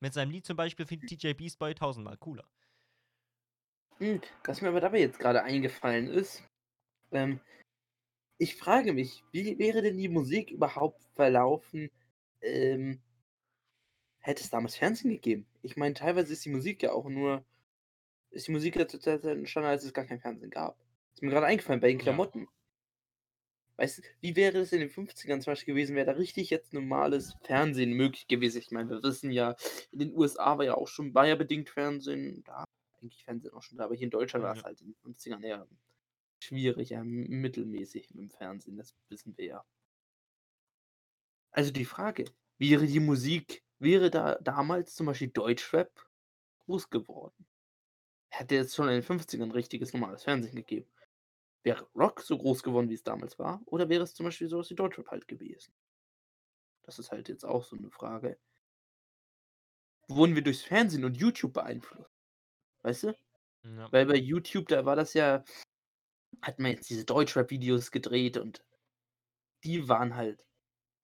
[0.00, 2.48] Mit seinem Lied zum Beispiel findet DJ Beast Boy tausendmal cooler.
[3.98, 6.42] Hm, was mir aber dabei jetzt gerade eingefallen ist,
[7.12, 7.40] ähm,
[8.38, 11.90] ich frage mich, wie wäre denn die Musik überhaupt verlaufen,
[12.40, 13.02] ähm,
[14.20, 15.46] hätte es damals Fernsehen gegeben?
[15.62, 17.44] Ich meine, teilweise ist die Musik ja auch nur,
[18.30, 20.78] ist die Musik ja zur Zeit entstanden, als es gar kein Fernsehen gab.
[21.14, 21.98] Ist mir gerade eingefallen bei den Ja.
[21.98, 22.48] Klamotten.
[23.76, 26.72] Weißt du, wie wäre es in den 50ern zum Beispiel gewesen, wäre da richtig jetzt
[26.74, 28.58] normales Fernsehen möglich gewesen?
[28.58, 29.54] Ich meine, wir wissen ja,
[29.92, 32.64] in den USA war ja auch schon war ja bedingt Fernsehen, da
[33.00, 34.54] eigentlich Fernsehen auch schon da, aber hier in Deutschland war Ja.
[34.54, 35.68] es halt in den 50ern eher
[36.44, 39.64] schwierig, ja, mittelmäßig mit dem Fernsehen, das wissen wir ja.
[41.54, 42.24] Also die Frage,
[42.58, 45.90] wäre die Musik wäre da damals zum Beispiel Deutschrap
[46.66, 47.46] groß geworden?
[48.30, 50.90] Hätte es schon in den 50ern richtiges normales Fernsehen gegeben?
[51.64, 53.62] Wäre Rock so groß geworden, wie es damals war?
[53.66, 55.72] Oder wäre es zum Beispiel so was wie Deutschrap halt gewesen?
[56.88, 58.38] Das ist halt jetzt auch so 'ne Frage.
[60.10, 62.10] Wurden wir durchs Fernsehen und YouTube beeinflusst?
[62.82, 63.14] Weißt du?
[63.64, 63.92] Ja.
[63.92, 65.44] Weil bei YouTube, da war das ja
[66.42, 68.64] hat man jetzt diese Deutschrap-Videos gedreht und
[69.64, 70.46] die waren halt,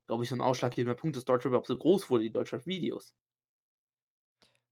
[0.07, 3.13] glaube ich, so 'n ausschlaggebender Punkt, dass Deutschrap überhaupt so groß wurde, die Deutschrap-Videos.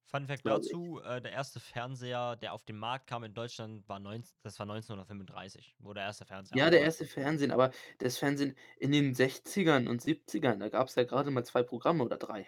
[0.06, 3.98] Fun Fact dazu, äh, der erste Fernseher, der auf den Markt kam in Deutschland, war
[3.98, 6.82] neunz das war 1935, wo der erste Fernseher Ja, der aufkam.
[6.82, 11.44] erste Fernsehen, aber das Fernsehen in den 60ern und 70ern, da gab's ja grade mal
[11.44, 12.46] 2 Programme oder 3.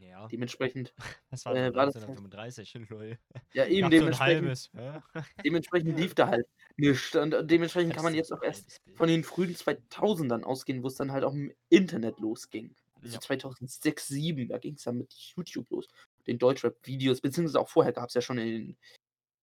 [0.00, 0.26] Ja.
[0.28, 0.94] Dementsprechend,
[1.30, 3.18] Das war äh, war das halt 1935, lol.
[3.52, 4.70] Ja, eben, Gab's so dementsprechend halbes,
[5.44, 6.46] dementsprechend lief da halt
[6.76, 11.12] nicht und dementsprechend kann man jetzt auch erst von den frühen 2000ern ausgehen, wo's dann
[11.12, 12.74] halt auch im Internet losging.
[13.02, 13.20] Also Ja.
[13.20, 15.88] 2006, 7, da ging's dann mit YouTube los,
[16.26, 18.76] den Deutschrap-Videos, beziehungsweise auch vorher gab's ja schon in den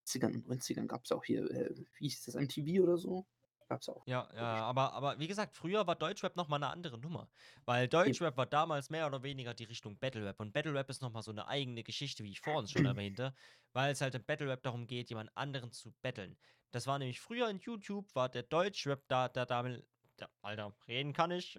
[0.06, 3.26] 80ern und 90ern gab's auch hier, äh, wie hieß das, MTV oder so?
[3.70, 4.08] Gab's auch.
[4.08, 7.32] Ja, ja, aber aber wie gesagt, früher war Deutschrap noch mal 'ne andere Nummer,
[7.66, 7.88] weil.
[7.88, 11.32] Deutschrap war damals mehr oder weniger die Richtung Battle-Rap und Battle-Rap ist noch mal so
[11.32, 13.34] 'ne eigene Geschichte, wie ich vorhin schon erwähnte,
[13.74, 16.38] weil's halt im Battle-Rap darum geht, jemand anderen zu battlen.
[16.72, 19.88] Das war nämlich früher in YouTube war der Deutschrap da der damel
[20.20, 21.58] der Alter, reden kann ich.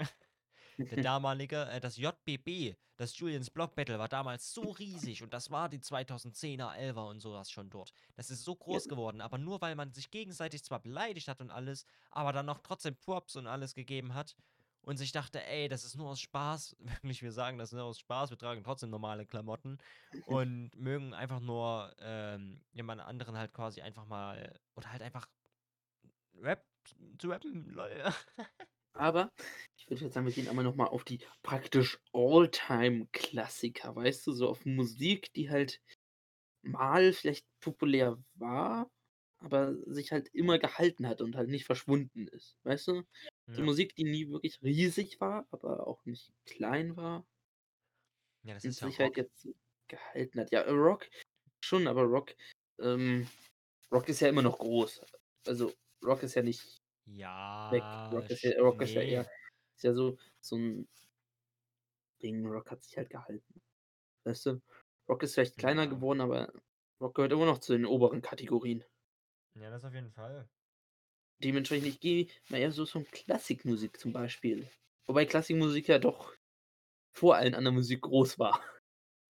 [0.91, 5.51] Der damalige äh, das JBB, das Julien's Block Battle war damals so riesig und das
[5.51, 7.93] war die 2010er, 11er und so was schon dort.
[8.15, 11.51] Das ist so groß geworden, aber nur weil man sich gegenseitig zwar beleidigt hat und
[11.51, 14.37] alles, aber dann noch trotzdem Props und alles gegeben hat
[14.81, 17.99] und sich dachte: „Ey, das ist nur aus Spaß.“ Wirklich, wir sagen das nur aus
[17.99, 19.79] Spaß, wir tragen trotzdem normale Klamotten
[20.25, 25.29] und mögen einfach nur, ähm, jemand anderen halt quasi einfach mal oder halt einfach
[26.35, 26.65] Rap
[27.19, 28.13] zu rappen, lol.
[28.99, 29.31] Aber
[29.77, 34.33] ich würde jetzt sagen, wir gehen einmal noch mal auf die praktisch All-Time-Klassiker, weißt du,
[34.33, 35.81] so auf Musik, die halt
[36.63, 38.91] mal vielleicht populär war,
[39.39, 43.03] aber sich halt immer gehalten hat und halt nicht verschwunden ist, weißt du?
[43.53, 43.65] So Ja.
[43.65, 47.27] Musik, die nie wirklich riesig war, aber auch nicht klein war
[48.45, 49.17] Ja, das ist ja sich halt Rock.
[49.17, 49.49] jetzt
[49.89, 50.51] gehalten hat.
[50.53, 51.09] Ja, Rock
[51.65, 52.35] schon, aber Rock
[52.79, 53.29] ähm,
[53.93, 55.01] Rock ist ja immer noch groß.
[55.47, 55.73] Also,
[56.05, 56.76] Rock ist ja nicht
[57.69, 57.87] weg.
[57.89, 59.23] Ja, Rock ist ja Rock ist ja eher
[59.77, 60.89] ist ja so so 'n
[62.23, 62.47] Ding.
[62.47, 63.63] Rock hat sich halt gehalten.
[64.25, 64.63] Weißt du?
[65.09, 65.89] Rock ist vielleicht kleiner Ja.
[65.89, 66.53] geworden, aber
[67.01, 68.85] Rock gehört immer noch zu den oberen Kategorien.
[69.57, 70.49] Ja, das auf jeden Fall.
[71.43, 74.69] Dementsprechend, ich gehe mal eher so Richtung Klassikmusik zum Beispiel.
[75.07, 76.33] Wobei Klassikmusik ja doch
[77.15, 78.63] vor allen anderen Musik groß war.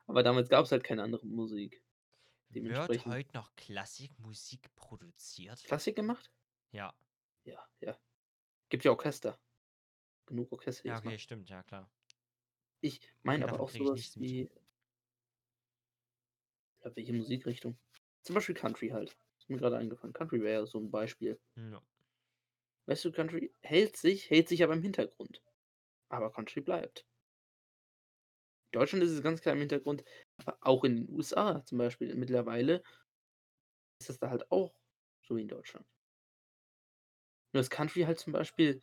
[0.07, 1.83] Aber damals gab's halt keine andere Musik.
[2.51, 5.69] Wird heute noch Klassikmusik produziert?
[5.69, 6.31] Klassik gemacht?
[6.73, 6.93] Ja.
[7.47, 7.97] Ja, ja.
[8.71, 9.41] Gibt ja Orchester.
[10.27, 11.91] Genug Orchester, Ja, okay, stimmt, ja klar.
[12.81, 14.49] Ich Okay, meine aber auch kriege so ich wie
[16.85, 17.79] Ja, welche Musikrichtung?
[18.23, 19.19] Zum Beispiel Country halt.
[19.39, 20.15] Ist mir grade eingefallen.
[20.15, 21.39] Country wäre ja so 'n Beispiel.
[21.57, 21.83] Ja.
[22.89, 25.41] Weißt du, Country hält sich hält sich aber im Hintergrund.
[26.11, 27.05] Aber Country bleibt.
[28.73, 30.05] In Deutschland ist es ganz klar im Hintergrund,
[30.37, 32.83] aber auch in den USA zum Beispiel mittlerweile
[34.01, 34.81] ist das da halt auch
[35.23, 35.87] so wie in Deutschland.
[37.53, 38.83] Nur dass Country halt zum Beispiel,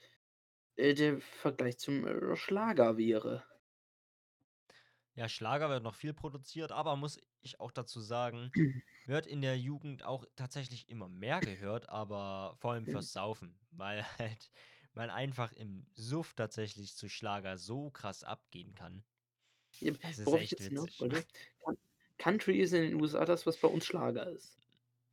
[0.77, 3.45] äh, der Vergleich zum, äh, Schlager wäre.
[5.15, 8.53] Ja, Schlager wird noch viel produziert, aber muss ich auch dazu sagen,
[9.05, 12.87] wird in der Jugend auch tatsächlich immer mehr gehört, aber vor allem Mhm.
[12.87, 14.51] fürs Saufen, weil halt
[14.93, 19.03] man einfach im Suff tatsächlich zu Schlager so krass abgehen kann.
[19.81, 21.07] Eben, Das ist echt witzig.
[21.63, 21.77] Coun
[22.17, 24.59] Country ist in den USA das, was bei uns Schlager ist.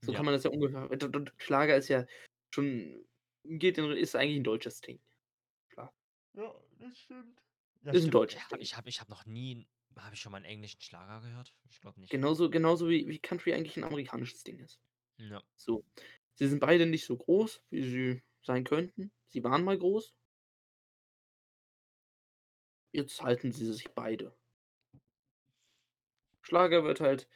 [0.03, 0.15] So Ja.
[0.15, 0.89] kann man das ja ungefähr
[1.39, 2.07] Schlager ist ja
[2.55, 3.07] schon
[3.45, 5.01] geht in ist eigentlich 'n deutsches Ding.
[5.71, 5.93] Klar.
[6.35, 7.43] Ja, das stimmt.
[7.83, 8.15] Ja, Ist stimmt.
[8.15, 8.63] deutsches Habe Ding.
[8.63, 9.67] ich habe ich habe noch nie
[9.99, 11.55] habe ich schon mal 'n englischen Schlager gehört?
[11.69, 12.13] Ich glaube nicht.
[12.13, 14.81] Genauso genauso wie wie Country eigentlich 'n amerikanisches Ding ist.
[15.19, 15.43] Ja.
[15.57, 15.85] So.
[16.35, 19.13] Sie sind beide nicht so groß, wie sie sein könnten.
[19.29, 20.13] Sie waren mal groß.
[22.95, 24.35] Jetzt halten sie sich beide.
[26.45, 27.29] Schlager wird halt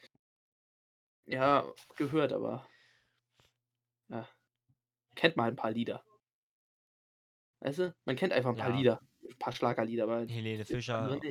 [1.26, 2.66] ja, gehört, aber
[4.08, 4.28] ja,
[5.14, 6.04] kennt man 'n paar Lieder.
[7.62, 7.94] Weißt du?
[8.04, 8.76] Man kennt einfach 'n paar Ja.
[8.76, 11.24] Lieder, 'n paar Schlagerlieder, aber Helene Fischer.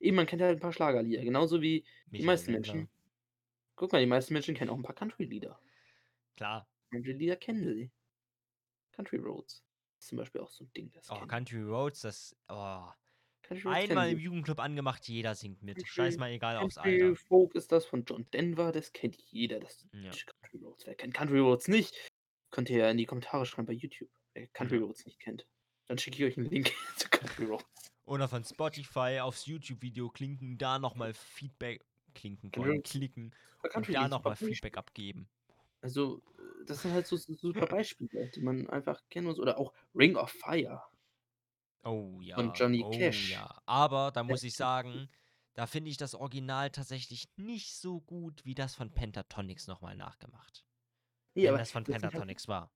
[0.00, 1.84] Eben, man kennt halt 'n paar Schlagerlieder, genauso wie
[2.16, 2.54] die Michael meisten Wendler.
[2.54, 2.90] Menschen
[3.76, 5.60] guck mal, die meisten Menschen kennen auch 'n paar Country-Lieder.
[6.38, 6.64] Klar.
[6.92, 7.90] Country-Lieder kennen sie.
[8.94, 9.62] Country Roads.
[9.98, 12.36] ist zum Beispiel auch so ein Ding, das Oh, Country Roads, das.
[12.48, 12.88] Oh.
[13.44, 14.18] Country Einmal im.
[14.18, 15.84] Jugendclub angemacht, jeder singt mit.
[15.84, 17.16] Country- Scheiß mal egal aufs Country Alter.
[17.16, 19.60] Folk ist das von John Denver, das kennt jeder.
[19.60, 20.18] Das Ja.
[20.42, 20.86] Country Roads.
[20.86, 21.96] Wer kennt Country Roads nicht?
[22.50, 24.10] Könnt ihr ja in die Kommentare schreiben bei YouTube.
[24.34, 24.82] Wer Country Ja.
[24.84, 25.46] Roads nicht kennt.
[25.86, 27.64] Dann schicke ich euch einen Link zu Country Roads.
[28.04, 31.84] Oder von Spotify aufs YouTube-Video klinken, da nochmal Feedback.
[32.14, 33.34] Klinken, wollen, klicken
[33.74, 34.34] und da nochmal.
[34.34, 35.28] Feedback abgeben.
[35.82, 39.38] Also, äh, das sind halt so so super Beispiele, die man einfach kennen muss.
[39.38, 40.82] Oder auch Ring of Fire.
[41.84, 42.34] Oh ja.
[42.34, 43.30] Von Johnny oh Cash.
[43.30, 43.62] ja.
[43.66, 45.08] Aber da muss Der ich sagen,
[45.54, 50.64] da finde ich das Original tatsächlich nicht so gut wie das von Pentatonix nochmal nachgemacht.
[51.38, 52.70] Nee, wenn aber das von das sind, halt, Pentatonix war.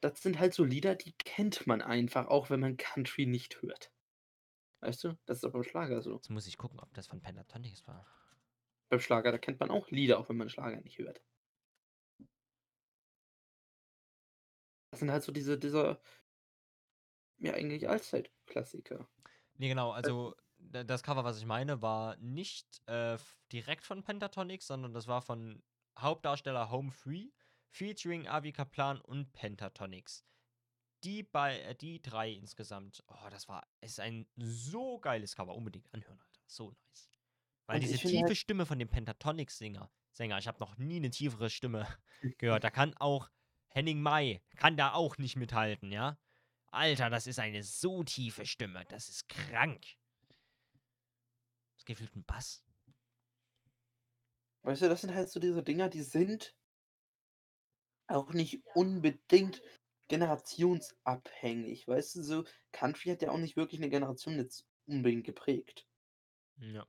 [0.00, 3.92] das, sind halt so Lieder, die kennt man einfach, auch wenn man Country nicht hört.
[4.80, 5.18] Weißt du?
[5.26, 6.14] Das ist auch beim Schlager so.
[6.14, 8.06] Jetzt muss ich gucken, ob das von Pentatonix war.
[8.88, 11.22] Beim Schlager, da kennt man auch Lieder, auch wenn man Schlager nicht hört.
[14.90, 16.00] Das sind halt so diese, dieser,
[17.38, 19.08] ja, eigentlich Allzeit-Klassiker.
[19.58, 23.18] Nee, genau, also da- das Cover, was ich meine, war nicht äh,
[23.52, 25.62] direkt von Pentatonix, sondern das war von
[25.98, 27.28] Hauptdarsteller Home Free,
[27.70, 30.24] featuring Avi Kaplan und Pentatonix.
[31.04, 35.54] Die, bei, äh, die drei insgesamt, oh, das war, ist ein so geiles Cover.
[35.54, 36.40] Unbedingt anhören, Alter.
[36.46, 37.10] So nice.
[37.66, 40.76] Weil Und diese ich finde tiefe halt- Stimme von dem Pentatonix-Sänger, Sänger, ich habe noch
[40.78, 41.86] nie eine tiefere Stimme
[42.38, 42.64] gehört.
[42.64, 43.30] Da kann auch
[43.68, 46.18] Henning Mai, kann da auch nicht mithalten, ja?
[46.70, 48.84] Alter, das ist eine so tiefe Stimme.
[48.88, 49.84] Das ist krank.
[51.76, 52.62] Das gefühlt ein Bass.
[54.62, 56.54] Weißt du, das sind halt so diese Dinger, die sind
[58.08, 59.62] auch nicht unbedingt
[60.08, 61.86] generationsabhängig.
[61.88, 65.86] Weißt du, so Country hat ja auch nicht wirklich eine Generation jetzt unbedingt geprägt.
[66.60, 66.88] Ja.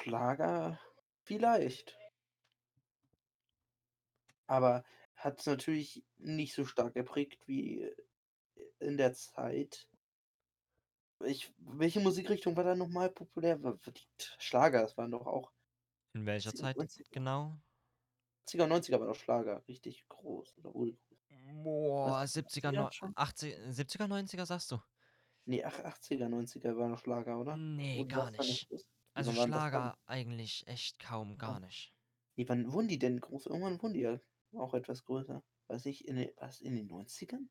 [0.00, 0.80] Schlager
[1.24, 1.96] vielleicht.
[4.48, 4.84] Aber
[5.14, 7.88] hat es natürlich nicht so stark geprägt wie
[8.80, 9.88] in der Zeit.
[11.24, 13.58] Ich, welche Musikrichtung war da nochmal populär?
[14.38, 15.52] Schlager, das waren doch auch
[16.14, 17.04] In welcher 80er, Zeit 90er.
[17.10, 17.58] genau?
[18.48, 20.58] 80er, 90er war doch Schlager richtig groß.
[20.58, 21.18] Oder wurde groß.
[21.62, 23.14] Boah, 70er, 80er no schon?
[23.14, 24.78] 80, 70er, 90er sagst du?
[25.46, 27.60] Nee, ach, 80er, 90er war noch Schlager, oder?
[27.76, 28.68] Nee, Oder gar nicht.
[28.68, 28.84] groß?
[29.14, 29.32] Also?
[29.34, 31.60] Schlager eigentlich echt kaum, gar Ja.
[31.60, 31.94] nicht.
[32.36, 33.46] Nee, wann wurden die denn groß?
[33.46, 34.20] Irgendwann wurden die ja
[34.54, 35.44] auch etwas größer.
[35.68, 37.48] Weiß ich, in den, was, in den 90ern?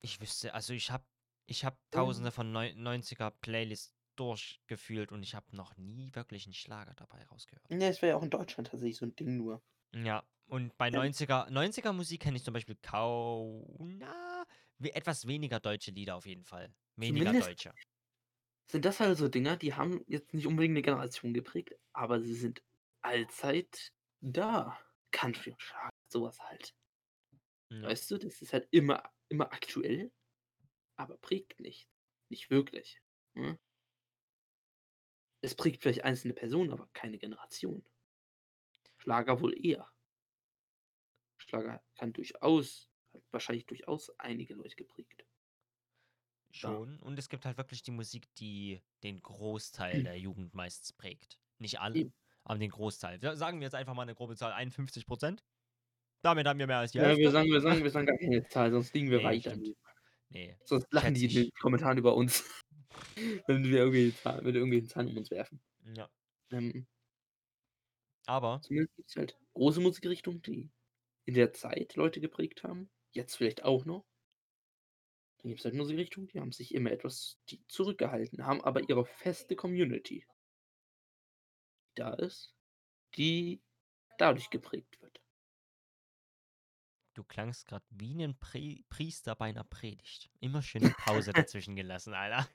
[0.00, 1.04] Ich wüsste, also ich habe
[1.46, 6.54] ich hab tausende von Neu 90er Playlists durchgefühlt und ich habe noch nie wirklich einen
[6.54, 7.64] Schlager dabei rausgehört.
[7.70, 9.62] Ja, es wäre ja auch in Deutschland tatsächlich so ein Ding nur.
[9.94, 10.94] Ja, und bei Ähm.
[10.94, 14.44] 90er, 90er Musik kenne ich zum Beispiel kaum, na,
[14.78, 16.74] we- etwas weniger deutsche Lieder auf jeden Fall.
[16.96, 17.74] Weniger Zumindest- deutsche.
[18.68, 22.34] Sind das halt so Dinger, die haben jetzt nicht unbedingt eine Generation geprägt, aber sie
[22.34, 22.62] sind
[23.02, 24.78] allzeit da.
[25.12, 26.74] Country und Schlager, sowas halt.
[27.70, 27.82] Ja.
[27.82, 30.12] Weißt du, das ist halt immer, immer aktuell,
[30.96, 31.88] aber prägt nicht.
[32.28, 33.00] Nicht wirklich.
[33.34, 33.56] Hm?
[35.46, 37.84] Es prägt vielleicht einzelne Personen, aber keine Generation.
[38.98, 39.88] Schlager wohl eher.
[41.38, 45.24] Schlager kann durchaus, hat wahrscheinlich durchaus einige Leute geprägt.
[46.50, 46.98] Schon.
[47.00, 51.38] Und es gibt halt wirklich die Musik, die den Großteil der Jugend meistens prägt.
[51.58, 52.14] Nicht alle, Eben.
[52.42, 53.20] aber den Großteil.
[53.20, 55.44] Sa- Sagen wir jetzt einfach mal eine grobe Zahl, 51 Prozent.
[56.22, 57.22] Damit haben wir mehr als die Ja, Hälfte.
[57.22, 59.56] wir sagen, wir sagen, wir sagen gar keine Zahl, sonst liegen wir Nee, weiter.
[60.30, 60.56] Nee.
[60.64, 61.50] Sonst lachen Schätze die in den.
[61.60, 62.42] Kommentaren über uns.
[63.46, 63.78] Wenn wir
[64.14, 65.60] Zahlen, wenn wir irgendwelche Zahlen um uns werfen.
[65.96, 66.08] Ja.
[66.50, 66.86] Ähm,
[68.26, 70.70] Aber, zumindest gibt es halt große Musikrichtungen, die
[71.24, 72.90] in der Zeit Leute geprägt haben.
[73.12, 74.04] Jetzt vielleicht auch noch.
[75.38, 79.56] Dann gibt es halt Musikrichtungen, die haben sich immer etwas zurückgehalten, haben aber ihre feste
[79.56, 80.26] Community.
[80.26, 80.26] die
[81.96, 82.54] Da ist,
[83.16, 83.62] die
[84.18, 85.05] dadurch geprägt wird.
[87.16, 90.30] Du klangst gerade wie ein Pri Priester bei einer Predigt.
[90.40, 92.46] Immer schöne Pause dazwischen gelassen, Alter.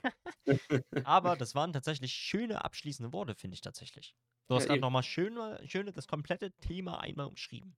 [1.03, 4.15] Aber das waren tatsächlich schöne abschließende Worte, finde ich tatsächlich.
[4.47, 4.81] Du Ja, hast gerade eben.
[4.81, 7.75] nochmal schön, schön das komplette Thema einmal umschrieben.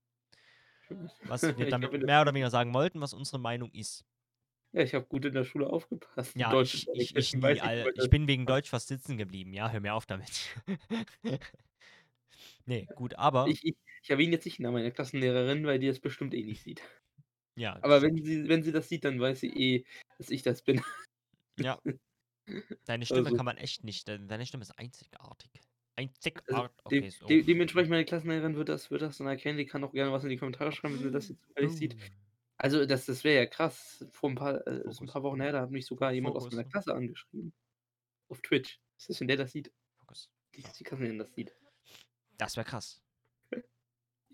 [1.24, 4.04] Was wir damit der- mehr oder weniger sagen wollten, was unsere Meinung ist.
[4.72, 6.34] Ja, ich habe gut in der Schule aufgepasst.
[6.34, 9.54] Ja, Deutsch ich, ich, ich, nie, weiß ich bin wegen Deutsch fast sitzen geblieben.
[9.54, 10.28] Ja, hör mir auf damit.
[12.66, 13.46] nee, gut, aber.
[13.46, 16.82] Ich, ich, erwähne jetzt nicht nach meiner Klassenlehrerin, weil die es bestimmt eh nicht sieht.
[17.56, 19.84] ja, Aber wenn sie, wenn sie das sieht, dann weiß sie eh,
[20.18, 20.80] dass ich das bin.
[21.58, 21.80] ja.
[22.84, 24.06] Deine Stimme Also- kann man echt nicht.
[24.06, 25.50] de- Deine Stimme ist einzigartig.
[25.96, 26.82] Einzigartig.
[26.90, 27.26] De Okay, so.
[27.26, 29.56] de dementsprechend meine Klassenlehrerin wird das, wird das dann erkennen.
[29.58, 31.94] Die kann auch gerne was in die Kommentare schreiben, wenn sie das jetzt zufällig sieht.
[31.94, 31.98] Uh,
[32.56, 34.04] Also das, das wäre ja krass.
[34.12, 36.56] Vor ein paar, äh, ein paar Wochen her, da hat mich sogar jemand aus Fokus,
[36.56, 36.70] meiner ne?
[36.70, 37.52] Klasse angeschrieben.
[38.28, 38.78] Auf Twitch.
[38.98, 39.72] Was ist, wenn der das sieht?
[40.00, 40.28] Fokus.
[40.54, 41.54] Die, die Klassenlehrerin das sieht.
[42.36, 43.00] Das wäre krass.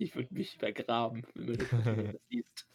[0.00, 2.66] Ich würde mich vergraben, wenn Klassenlehrerin das sieht.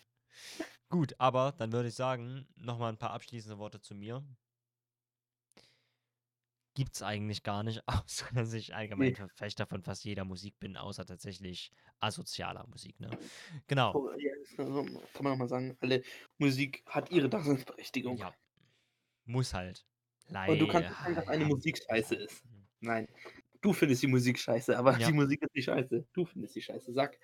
[0.89, 4.23] Gut, aber dann würde ich sagen, nochmal ein paar abschließende Worte zu mir.
[6.75, 9.15] Gibt's eigentlich gar nicht, außer dass ich allgemein Nee.
[9.15, 13.09] Verfechter von fast jeder Musik bin, außer tatsächlich asozialer Musik, ne?
[13.65, 13.95] Genau.
[13.95, 16.03] Oh, ja, das kann man kann man auch mal sagen, alle
[16.37, 18.17] Musik hat ihre Daseinsberechtigung.
[18.17, 18.35] Ja.
[19.25, 19.83] Muss halt.
[20.29, 22.43] Und du kannst nicht sagen, dass eine Musik scheiße ist.
[22.81, 23.07] Nein.
[23.65, 25.07] Du findest die Musik scheiße, aber Ja.
[25.07, 26.05] die Musik ist nicht scheiße.
[26.13, 26.93] Du findest die scheiße.
[26.93, 27.17] Sag,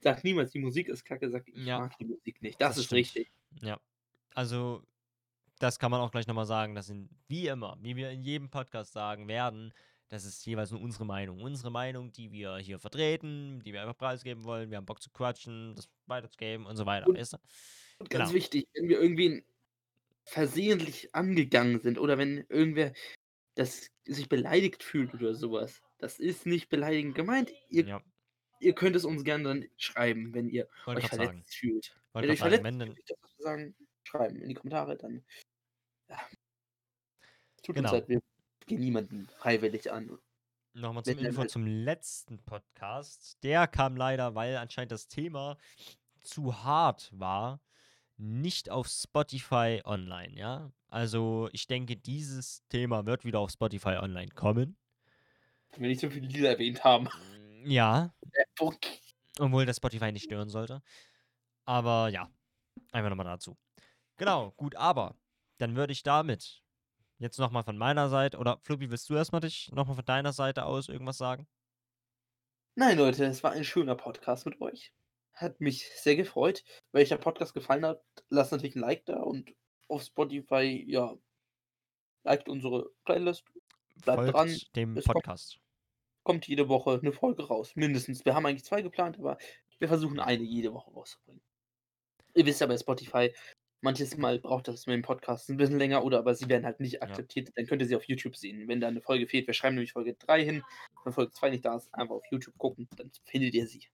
[0.00, 1.80] sag niemals, die Musik ist kacke, sag, ich Ja.
[1.80, 2.58] mag die Musik nicht.
[2.60, 2.98] Das, Das ist stimmt.
[3.00, 3.30] richtig.
[3.60, 3.78] Ja.
[4.34, 4.82] Also,
[5.58, 6.74] das kann man auch gleich nochmal sagen.
[6.74, 9.74] Das sind, wie immer, wie wir in jedem Podcast sagen werden,
[10.08, 11.42] das ist jeweils nur unsere Meinung.
[11.42, 14.70] Unsere Meinung, die wir hier vertreten, die wir einfach preisgeben wollen.
[14.70, 17.06] Wir haben Bock zu quatschen, das weiterzugeben und so weiter.
[17.08, 17.38] Und- weißt du?
[17.98, 18.34] Und ganz Genau.
[18.34, 19.44] wichtig, wenn wir irgendwie
[20.24, 22.92] versehentlich angegangen sind oder wenn irgendwer
[23.56, 27.52] das sich beleidigt fühlt oder sowas, das ist nicht beleidigend gemeint.
[27.70, 28.02] Ihr, Ja,
[28.60, 31.44] ihr könnt es uns gerne dann schreiben, wenn ihr wollte euch verletzt sagen.
[31.48, 32.00] fühlt.
[32.12, 35.24] Wollte Wenn ihr euch sagen, verletzt dann, fühlt, wir sagen, schreiben in die Kommentare, dann
[36.08, 36.20] ja.
[37.62, 37.90] Tut Genau.
[37.90, 38.22] uns leid, wir
[38.66, 40.18] gehen niemanden freiwillig an.
[40.74, 43.42] Nochmal zum dann Info zum letzten Podcast.
[43.42, 45.56] Der kam leider, weil anscheinend das Thema
[46.20, 47.60] zu hart war,
[48.18, 50.70] nicht auf Spotify online, ja.
[50.88, 54.76] Also ich denke, dieses Thema wird wieder auf Spotify online kommen.
[55.72, 57.08] Wenn wir nicht so viele Lieder erwähnt haben.
[57.64, 58.78] Ja, Äh, Fuck.
[59.38, 60.82] obwohl das Spotify nicht stören sollte.
[61.64, 62.30] Aber ja,
[62.92, 63.56] einfach nochmal dazu.
[64.16, 65.16] Genau, gut, aber
[65.58, 66.62] dann würde ich damit
[67.18, 70.64] jetzt nochmal von meiner Seite, oder Fluppy, willst du erstmal dich nochmal von deiner Seite
[70.64, 71.48] aus irgendwas sagen?
[72.76, 74.92] Nein, Leute, es war ein schöner Podcast mit euch.
[75.32, 76.62] Hat mich sehr gefreut.
[76.92, 79.50] Wenn euch der Podcast gefallen hat, lasst natürlich ein Like da und
[79.88, 81.16] auf Spotify, ja,
[82.24, 83.44] liked unsere Playlist.
[84.02, 85.58] Bleibt Folgt dran, dem es kommt- Podcast.
[86.22, 88.24] Kommt jede Woche eine Folge raus, mindestens.
[88.24, 89.38] Wir haben eigentlich zwei geplant, aber
[89.78, 91.40] wir versuchen eine jede Woche rauszubringen.
[92.34, 93.32] Ihr wisst ja bei Spotify,
[93.80, 96.80] manches Mal braucht das mit dem Podcast ein bisschen länger oder aber sie werden halt
[96.80, 97.50] nicht akzeptiert.
[97.54, 98.66] Dann könnt ihr sie auf YouTube sehen.
[98.66, 100.62] Wenn da eine Folge fehlt, wir schreiben nämlich Folge 3 hin,
[101.04, 103.86] wenn Folge 2 nicht da ist, einfach auf YouTube gucken, dann findet ihr sie.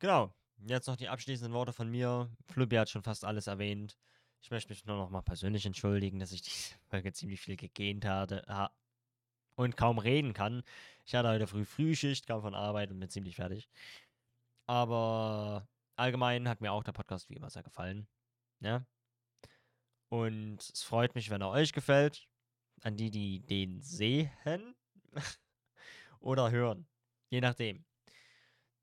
[0.00, 0.34] Genau.
[0.66, 2.30] Jetzt noch die abschließenden Worte von mir.
[2.52, 3.96] Fluppy hat schon fast alles erwähnt.
[4.44, 8.04] Ich möchte mich nur noch mal persönlich entschuldigen, dass ich diese Folge ziemlich viel gegähnt
[8.04, 8.70] hatte ha
[9.56, 10.62] und kaum reden kann.
[11.06, 13.70] Ich hatte heute früh Frühschicht, kam von Arbeit und bin ziemlich fertig.
[14.66, 15.66] Aber
[15.96, 18.06] allgemein hat mir auch der Podcast wie immer sehr gefallen.
[18.60, 18.84] Ja.
[20.10, 22.28] Und es freut mich, wenn er euch gefällt.
[22.82, 24.74] An die, die den sehen
[26.20, 26.86] oder hören.
[27.30, 27.86] Je nachdem.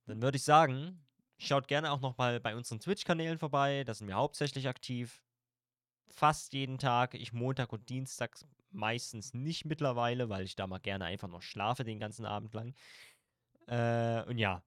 [0.07, 1.05] Dann würde ich sagen,
[1.38, 3.84] schaut gerne auch noch mal bei unseren Twitch-Kanälen vorbei.
[3.84, 5.22] Da sind wir hauptsächlich aktiv.
[6.12, 7.14] Fast jeden Tag.
[7.14, 11.84] Ich Montag und Dienstags meistens nicht mittlerweile, weil ich da mal gerne einfach noch schlafe
[11.84, 12.74] den ganzen Abend lang.
[13.68, 14.64] Äh, und ja,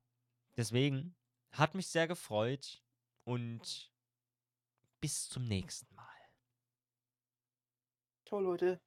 [0.56, 1.14] deswegen
[1.52, 2.82] hat mich sehr gefreut
[3.24, 3.92] und
[5.00, 6.04] bis zum nächsten Mal.
[8.26, 8.80] Ciao, Leute.